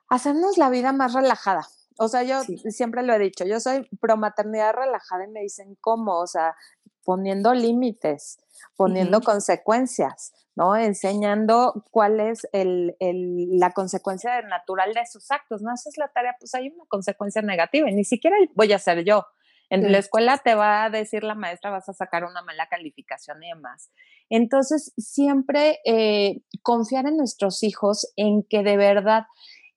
hacernos 0.08 0.58
la 0.58 0.69
vida 0.69 0.93
más 0.93 1.13
relajada. 1.13 1.67
O 1.97 2.08
sea, 2.08 2.23
yo 2.23 2.43
sí. 2.43 2.58
siempre 2.71 3.04
lo 3.04 3.13
he 3.13 3.19
dicho, 3.19 3.45
yo 3.45 3.60
soy 3.60 3.88
pro 3.99 4.17
maternidad 4.17 4.73
relajada 4.73 5.25
y 5.25 5.32
me 5.32 5.41
dicen 5.41 5.77
cómo, 5.82 6.19
o 6.19 6.27
sea, 6.27 6.56
poniendo 7.04 7.54
límites, 7.54 8.39
poniendo 8.75 9.17
uh 9.17 9.21
-huh. 9.21 9.25
consecuencias, 9.25 10.34
¿no? 10.56 10.75
Enseñando 10.75 11.86
cuál 11.91 12.19
es 12.19 12.47
el, 12.51 12.95
el, 12.99 13.58
la 13.60 13.71
consecuencia 13.71 14.41
natural 14.43 14.93
de 14.93 15.06
sus 15.06 15.32
actos. 15.32 15.62
No 15.62 15.71
haces 15.71 15.97
la 15.97 16.10
tarea, 16.10 16.36
pues 16.39 16.54
hay 16.56 16.69
una 16.69 16.86
consecuencia 16.88 17.41
negativa 17.41 17.89
y 17.89 17.95
ni 17.95 18.04
siquiera 18.04 18.38
voy 18.56 18.71
a 18.73 18.80
ser 18.80 19.04
yo. 19.04 19.25
En 19.69 19.84
sí. 19.84 19.89
la 19.89 19.99
escuela 19.99 20.38
te 20.38 20.54
va 20.54 20.84
a 20.84 20.89
decir 20.89 21.23
la 21.23 21.34
maestra, 21.34 21.71
vas 21.71 21.88
a 21.88 21.93
sacar 21.93 22.25
una 22.25 22.41
mala 22.41 22.67
calificación 22.67 23.41
y 23.41 23.47
demás. 23.47 23.89
Entonces, 24.30 24.93
siempre 24.97 25.80
eh, 25.86 26.41
confiar 26.62 27.06
en 27.08 27.15
nuestros 27.15 27.63
hijos 27.63 28.12
en 28.17 28.43
que 28.43 28.63
de 28.63 28.75
verdad 28.75 29.23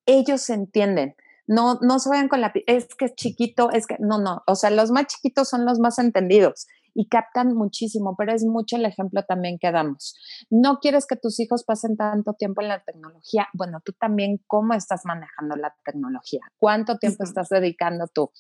ellos 0.05 0.50
entienden. 0.50 1.14
No, 1.47 1.79
no 1.83 1.99
se 1.99 2.09
vayan 2.09 2.29
con 2.29 2.41
la, 2.41 2.53
es 2.67 2.89
que 2.95 3.07
es 3.07 3.15
chiquito, 3.15 3.71
es 3.71 3.87
que, 3.87 3.97
no, 3.99 4.19
no, 4.19 4.43
o 4.47 4.55
sea, 4.55 4.71
los 4.71 4.91
más 4.91 5.07
chiquitos 5.07 5.49
son 5.49 5.67
los 5.67 5.79
más 5.79 5.99
entendidos 5.99 6.67
y 6.95 7.09
captan 7.09 7.55
muchísimo, 7.55 8.15
pero 8.17 8.33
es 8.33 8.45
mucho 8.45 8.77
el 8.77 8.87
ejemplo 8.87 9.25
también 9.25 9.59
que 9.59 9.73
damos. 9.73 10.15
No 10.49 10.79
quieres 10.79 11.07
que 11.07 11.17
tus 11.17 11.41
hijos 11.41 11.65
pasen 11.65 11.97
tanto 11.97 12.35
tiempo 12.35 12.63
en 12.63 12.69
la 12.69 12.83
tecnología. 12.83 13.49
Bueno, 13.53 13.81
tú 13.85 13.93
también, 13.93 14.41
¿cómo 14.47 14.75
estás 14.75 15.03
manejando 15.05 15.57
la 15.57 15.75
tecnología? 15.85 16.41
¿Cuánto 16.59 16.99
tiempo 16.99 17.25
estás 17.25 17.49
dedicando 17.49 18.07
tú? 18.07 18.31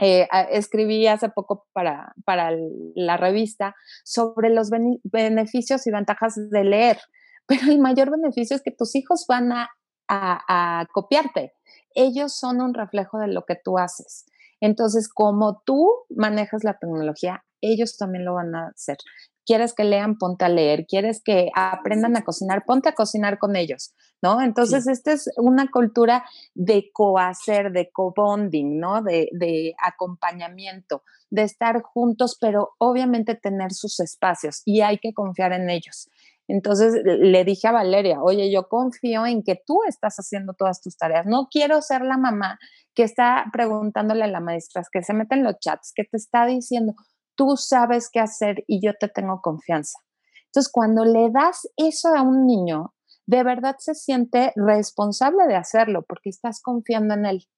Eh, 0.00 0.26
escribí 0.50 1.06
hace 1.06 1.28
poco 1.28 1.66
para, 1.72 2.14
para 2.24 2.50
la 2.94 3.16
revista 3.16 3.74
sobre 4.04 4.48
los 4.48 4.70
beneficios 5.04 5.86
y 5.86 5.90
ventajas 5.90 6.34
de 6.50 6.64
leer, 6.64 6.98
pero 7.46 7.70
el 7.70 7.78
mayor 7.78 8.10
beneficio 8.10 8.56
es 8.56 8.62
que 8.62 8.70
tus 8.70 8.94
hijos 8.94 9.26
van 9.28 9.52
a, 9.52 9.68
a, 10.08 10.80
a 10.80 10.86
copiarte. 10.86 11.54
Ellos 11.94 12.36
son 12.36 12.60
un 12.60 12.74
reflejo 12.74 13.18
de 13.18 13.28
lo 13.28 13.44
que 13.44 13.56
tú 13.56 13.78
haces. 13.78 14.26
Entonces, 14.60 15.08
como 15.08 15.60
tú 15.66 15.90
manejas 16.08 16.62
la 16.62 16.78
tecnología, 16.78 17.44
ellos 17.60 17.96
también 17.96 18.24
lo 18.24 18.34
van 18.34 18.54
a 18.54 18.68
hacer. 18.68 18.96
Quieres 19.44 19.74
que 19.74 19.82
lean, 19.82 20.18
ponte 20.18 20.44
a 20.44 20.48
leer. 20.48 20.86
Quieres 20.86 21.20
que 21.20 21.48
aprendan 21.54 22.16
a 22.16 22.22
cocinar, 22.22 22.64
ponte 22.64 22.88
a 22.88 22.94
cocinar 22.94 23.38
con 23.38 23.56
ellos, 23.56 23.92
¿no? 24.22 24.40
Entonces, 24.40 24.84
sí. 24.84 24.92
esta 24.92 25.12
es 25.12 25.28
una 25.36 25.68
cultura 25.68 26.24
de 26.54 26.90
cohacer, 26.92 27.72
de 27.72 27.90
co-bonding, 27.90 28.78
¿no? 28.78 29.02
De, 29.02 29.28
de 29.32 29.74
acompañamiento, 29.84 31.02
de 31.30 31.42
estar 31.42 31.82
juntos, 31.82 32.38
pero 32.40 32.74
obviamente 32.78 33.34
tener 33.34 33.72
sus 33.72 33.98
espacios 33.98 34.62
y 34.64 34.82
hay 34.82 34.98
que 34.98 35.12
confiar 35.12 35.52
en 35.52 35.70
ellos. 35.70 36.08
Entonces 36.48 37.02
le 37.04 37.44
dije 37.44 37.68
a 37.68 37.72
Valeria, 37.72 38.20
oye, 38.22 38.52
yo 38.52 38.68
confío 38.68 39.24
en 39.26 39.42
que 39.42 39.60
tú 39.64 39.80
estás 39.88 40.16
haciendo 40.16 40.54
todas 40.54 40.80
tus 40.80 40.96
tareas. 40.96 41.24
No 41.26 41.48
quiero 41.50 41.80
ser 41.82 42.02
la 42.02 42.18
mamá 42.18 42.58
que 42.94 43.04
está 43.04 43.46
preguntándole 43.52 44.24
a 44.24 44.28
la 44.28 44.40
maestra, 44.40 44.82
que 44.90 45.02
se 45.02 45.14
mete 45.14 45.36
en 45.36 45.44
los 45.44 45.58
chats, 45.60 45.92
que 45.94 46.04
te 46.04 46.16
está 46.16 46.44
diciendo, 46.46 46.94
tú 47.36 47.56
sabes 47.56 48.10
qué 48.12 48.20
hacer 48.20 48.64
y 48.66 48.84
yo 48.84 48.92
te 48.98 49.08
tengo 49.08 49.40
confianza. 49.40 49.98
Entonces, 50.46 50.70
cuando 50.70 51.04
le 51.04 51.30
das 51.30 51.66
eso 51.76 52.14
a 52.14 52.22
un 52.22 52.46
niño, 52.46 52.92
de 53.26 53.42
verdad 53.44 53.76
se 53.78 53.94
siente 53.94 54.52
responsable 54.56 55.46
de 55.46 55.54
hacerlo 55.56 56.02
porque 56.06 56.28
estás 56.28 56.60
confiando 56.60 57.14
en 57.14 57.24
él. 57.24 57.48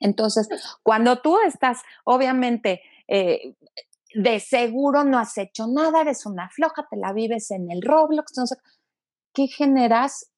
Entonces, 0.00 0.48
cuando 0.82 1.20
tú 1.20 1.38
estás, 1.40 1.82
obviamente, 2.04 2.80
eh, 3.08 3.54
de 4.14 4.40
seguro 4.40 5.04
no 5.04 5.18
has 5.18 5.36
hecho 5.38 5.66
nada, 5.66 6.00
eres 6.00 6.26
una 6.26 6.48
floja, 6.50 6.86
te 6.90 6.96
la 6.96 7.12
vives 7.12 7.50
en 7.50 7.70
el 7.70 7.82
Roblox, 7.82 8.32
no 8.36 8.46
sé, 8.46 8.56
¿qué 9.32 9.46
generas? 9.48 10.30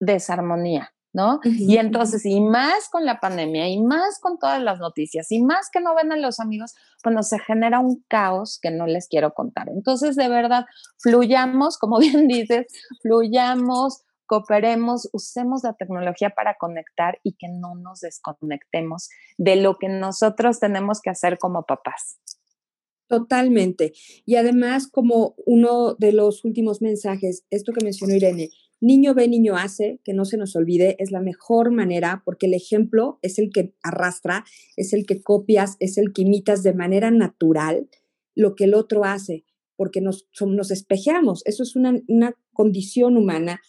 Desarmonía. 0.00 0.90
¿no? 1.14 1.36
Uh 1.36 1.40
-huh. 1.42 1.56
Y 1.56 1.78
entonces, 1.78 2.26
y 2.26 2.40
más 2.40 2.88
con 2.90 3.06
la 3.06 3.20
pandemia, 3.20 3.68
y 3.68 3.80
más 3.80 4.18
con 4.20 4.36
todas 4.38 4.60
las 4.60 4.80
noticias, 4.80 5.30
y 5.30 5.40
más 5.40 5.70
que 5.72 5.80
no 5.80 5.94
ven 5.94 6.12
a 6.12 6.16
los 6.16 6.40
amigos, 6.40 6.74
bueno, 7.04 7.22
se 7.22 7.38
genera 7.38 7.78
un 7.78 8.04
caos 8.08 8.58
que 8.60 8.72
no 8.72 8.86
les 8.86 9.06
quiero 9.08 9.32
contar. 9.32 9.68
Entonces, 9.68 10.16
de 10.16 10.28
verdad, 10.28 10.66
fluyamos, 10.98 11.78
como 11.78 11.98
bien 12.00 12.26
dices, 12.26 12.66
fluyamos, 13.00 14.02
cooperemos, 14.26 15.08
usemos 15.12 15.62
la 15.62 15.74
tecnología 15.74 16.30
para 16.30 16.56
conectar 16.58 17.18
y 17.22 17.36
que 17.36 17.46
no 17.48 17.74
nos 17.76 18.00
desconectemos 18.00 19.08
de 19.38 19.56
lo 19.56 19.76
que 19.76 19.88
nosotros 19.88 20.58
tenemos 20.58 21.00
que 21.00 21.10
hacer 21.10 21.38
como 21.38 21.62
papás. 21.62 22.18
Totalmente. 23.06 23.92
Y 24.24 24.36
además, 24.36 24.88
como 24.88 25.34
uno 25.44 25.94
de 25.94 26.12
los 26.12 26.44
últimos 26.44 26.80
mensajes, 26.80 27.44
esto 27.50 27.72
que 27.72 27.84
mencionó 27.84 28.14
Irene, 28.14 28.50
niño 28.80 29.14
ve, 29.14 29.28
niño 29.28 29.56
hace, 29.56 30.00
que 30.04 30.14
no 30.14 30.24
se 30.24 30.36
nos 30.36 30.56
olvide, 30.56 30.96
es 30.98 31.10
la 31.10 31.20
mejor 31.20 31.70
manera 31.70 32.22
porque 32.24 32.46
el 32.46 32.54
ejemplo 32.54 33.18
es 33.22 33.38
el 33.38 33.50
que 33.50 33.74
arrastra, 33.82 34.44
es 34.76 34.92
el 34.92 35.06
que 35.06 35.22
copias, 35.22 35.76
es 35.80 35.98
el 35.98 36.12
que 36.12 36.22
imitas 36.22 36.62
de 36.62 36.74
manera 36.74 37.10
natural 37.10 37.88
lo 38.34 38.54
que 38.54 38.64
el 38.64 38.74
otro 38.74 39.04
hace, 39.04 39.44
porque 39.76 40.00
nos, 40.00 40.28
nos 40.40 40.70
espejeamos, 40.70 41.42
eso 41.44 41.62
es 41.62 41.76
una, 41.76 42.00
una 42.08 42.34
condición 42.52 43.16
humana. 43.16 43.60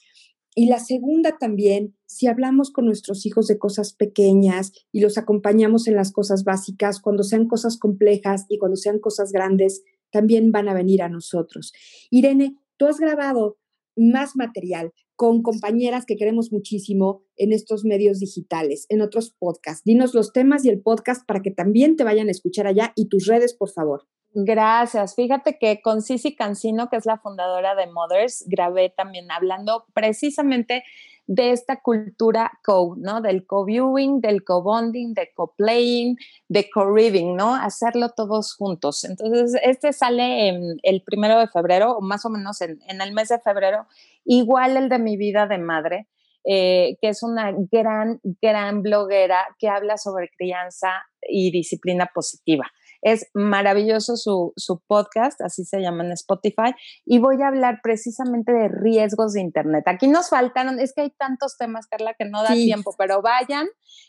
Y 0.58 0.68
la 0.68 0.80
segunda 0.80 1.38
también, 1.38 1.98
si 2.06 2.28
hablamos 2.28 2.72
con 2.72 2.86
nuestros 2.86 3.26
hijos 3.26 3.48
de 3.48 3.60
cosas 3.60 3.94
pequeñas 3.94 4.72
y 4.94 5.02
los 5.02 5.18
acompañamos 5.18 5.88
en 5.88 5.96
las 5.96 6.14
cosas 6.14 6.46
básicas, 6.46 7.02
cuando 7.02 7.24
sean 7.24 7.48
cosas 7.48 7.78
complejas 7.78 8.46
y 8.48 8.58
cuando 8.58 8.78
sean 8.78 9.00
cosas 9.00 9.34
grandes, 9.34 9.84
también 10.12 10.54
van 10.54 10.70
a 10.70 10.74
venir 10.74 11.02
a 11.02 11.10
nosotros. 11.10 11.74
Irene, 12.10 12.56
tú 12.78 12.88
has 12.88 13.00
grabado 13.00 13.58
más 13.98 14.38
material 14.38 14.94
con 15.18 15.42
compañeras 15.42 16.06
que 16.06 16.16
queremos 16.16 16.54
muchísimo 16.54 17.24
en 17.36 17.52
estos 17.52 17.84
medios 17.84 18.20
digitales, 18.20 18.86
en 18.88 19.02
otros 19.02 19.36
podcasts. 19.38 19.84
Dinos 19.84 20.14
los 20.14 20.32
temas 20.32 20.64
y 20.64 20.70
el 20.70 20.82
podcast 20.82 21.26
para 21.26 21.42
que 21.42 21.52
también 21.52 21.98
te 21.98 22.06
vayan 22.06 22.30
a 22.30 22.32
escuchar 22.32 22.66
allá 22.66 22.94
y 22.96 23.08
tus 23.08 23.26
redes, 23.26 23.54
por 23.54 23.72
favor. 23.72 24.08
Gracias. 24.38 25.16
Fíjate 25.16 25.58
que 25.58 25.82
con 25.82 26.02
Cici 26.02 26.36
Cancino, 26.36 26.90
que 26.90 26.98
es 26.98 27.06
la 27.06 27.18
fundadora 27.18 27.74
de 27.74 27.88
Mothers, 27.88 28.44
grabé 28.48 28.90
también 28.90 29.32
hablando 29.32 29.86
precisamente 29.94 30.84
de 31.26 31.52
esta 31.52 31.82
cultura 31.82 32.52
co, 32.62 32.96
¿no? 32.98 33.22
Del 33.22 33.48
co-viewing, 33.48 34.20
del 34.20 34.44
co-bonding, 34.44 35.14
de 35.14 35.32
co-playing, 35.34 36.18
de 36.50 36.70
co-reading, 36.70 37.38
¿no? 37.38 37.56
Hacerlo 37.56 38.10
todos 38.10 38.54
juntos. 38.54 39.06
Entonces, 39.06 39.58
este 39.64 39.94
sale 39.94 40.50
en 40.50 40.80
el 40.84 41.02
primero 41.02 41.40
de 41.40 41.48
febrero, 41.48 41.94
o 41.94 42.02
más 42.02 42.26
o 42.26 42.30
menos 42.30 42.60
en, 42.60 42.78
el 42.90 43.14
mes 43.14 43.30
de 43.30 43.40
febrero, 43.40 43.88
igual 44.26 44.76
el 44.76 44.90
de 44.90 45.00
mi 45.00 45.16
vida 45.16 45.48
de 45.48 45.60
madre, 45.60 46.10
eh, 46.44 46.98
que 47.02 47.08
es 47.08 47.24
una 47.24 47.54
gran, 47.72 48.20
gran 48.42 48.82
bloguera 48.82 49.48
que 49.60 49.70
habla 49.70 49.98
sobre 49.98 50.30
crianza 50.38 51.06
y 51.22 51.52
disciplina 51.52 52.12
positiva. 52.14 52.70
Es 53.06 53.30
maravilloso 53.36 54.18
su, 54.18 54.52
su, 54.56 54.82
podcast, 54.88 55.40
así 55.42 55.64
se 55.64 55.80
llama 55.80 56.04
en 56.04 56.12
Spotify, 56.14 56.74
y 57.06 57.20
voy 57.20 57.40
a 57.44 57.50
hablar 57.50 57.82
precisamente 57.84 58.52
de 58.52 58.68
riesgos 58.68 59.34
de 59.34 59.42
Internet. 59.42 59.84
Aquí 59.86 60.08
nos 60.08 60.30
faltaron, 60.30 60.80
es 60.80 60.92
que 60.92 61.02
hay 61.02 61.12
tantos 61.12 61.56
temas, 61.56 61.86
Carla, 61.86 62.16
que 62.18 62.26
no 62.26 62.42
da 62.42 62.50
sí. 62.50 62.66
tiempo, 62.66 62.96
pero 62.98 63.22
vayan, 63.22 63.68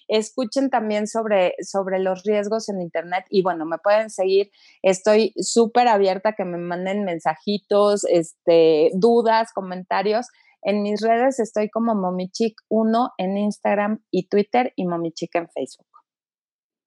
escuchen 0.08 0.70
también 0.70 1.06
sobre, 1.08 1.54
sobre 1.60 1.98
los 1.98 2.22
riesgos 2.24 2.70
en 2.70 2.80
Internet 2.80 3.26
y 3.28 3.42
bueno, 3.42 3.66
me 3.66 3.76
pueden 3.76 4.08
seguir, 4.08 4.50
estoy 4.80 5.34
súper 5.36 5.88
abierta 5.88 6.30
a 6.30 6.34
que 6.34 6.46
me 6.46 6.56
manden 6.56 7.04
mensajitos, 7.04 8.04
este, 8.04 8.92
dudas, 8.94 9.52
comentarios. 9.52 10.28
En 10.62 10.82
mis 10.82 11.02
redes 11.02 11.38
estoy 11.38 11.68
como 11.68 11.92
momichic1 11.92 13.10
en 13.18 13.36
Instagram 13.36 14.02
y 14.10 14.28
Twitter 14.28 14.72
y 14.74 14.86
momichic 14.86 15.34
en 15.34 15.48
Facebook. 15.50 15.95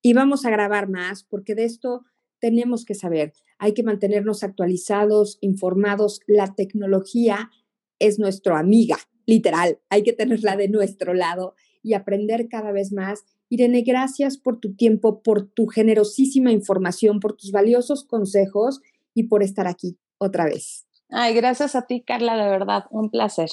Y 0.01 0.13
vamos 0.13 0.45
a 0.45 0.49
grabar 0.49 0.89
más 0.89 1.23
porque 1.23 1.55
de 1.55 1.65
esto 1.65 2.03
tenemos 2.39 2.85
que 2.85 2.95
saber. 2.95 3.33
Hay 3.57 3.73
que 3.73 3.83
mantenernos 3.83 4.43
actualizados, 4.43 5.37
informados. 5.41 6.21
La 6.27 6.55
tecnología 6.55 7.51
es 7.99 8.17
nuestra 8.19 8.59
amiga, 8.59 8.97
literal. 9.25 9.79
Hay 9.89 10.03
que 10.03 10.13
tenerla 10.13 10.55
de 10.55 10.69
nuestro 10.69 11.13
lado 11.13 11.55
y 11.83 11.93
aprender 11.93 12.47
cada 12.47 12.71
vez 12.71 12.91
más. 12.91 13.25
Irene, 13.49 13.81
gracias 13.81 14.37
por 14.37 14.59
tu 14.59 14.75
tiempo, 14.75 15.21
por 15.21 15.49
tu 15.49 15.67
generosísima 15.67 16.51
información, 16.51 17.19
por 17.19 17.35
tus 17.35 17.51
valiosos 17.51 18.05
consejos 18.05 18.79
y 19.13 19.23
por 19.23 19.43
estar 19.43 19.67
aquí 19.67 19.97
otra 20.17 20.45
vez. 20.45 20.85
Ay, 21.09 21.33
gracias 21.33 21.75
a 21.75 21.87
ti, 21.87 22.03
Carla, 22.05 22.35
de 22.35 22.49
verdad, 22.49 22.83
un 22.91 23.09
placer. 23.09 23.49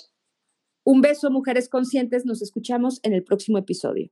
Un 0.84 1.00
beso, 1.00 1.30
mujeres 1.30 1.68
conscientes. 1.68 2.26
Nos 2.26 2.42
escuchamos 2.42 3.00
en 3.02 3.12
el 3.12 3.24
próximo 3.24 3.58
episodio. 3.58 4.04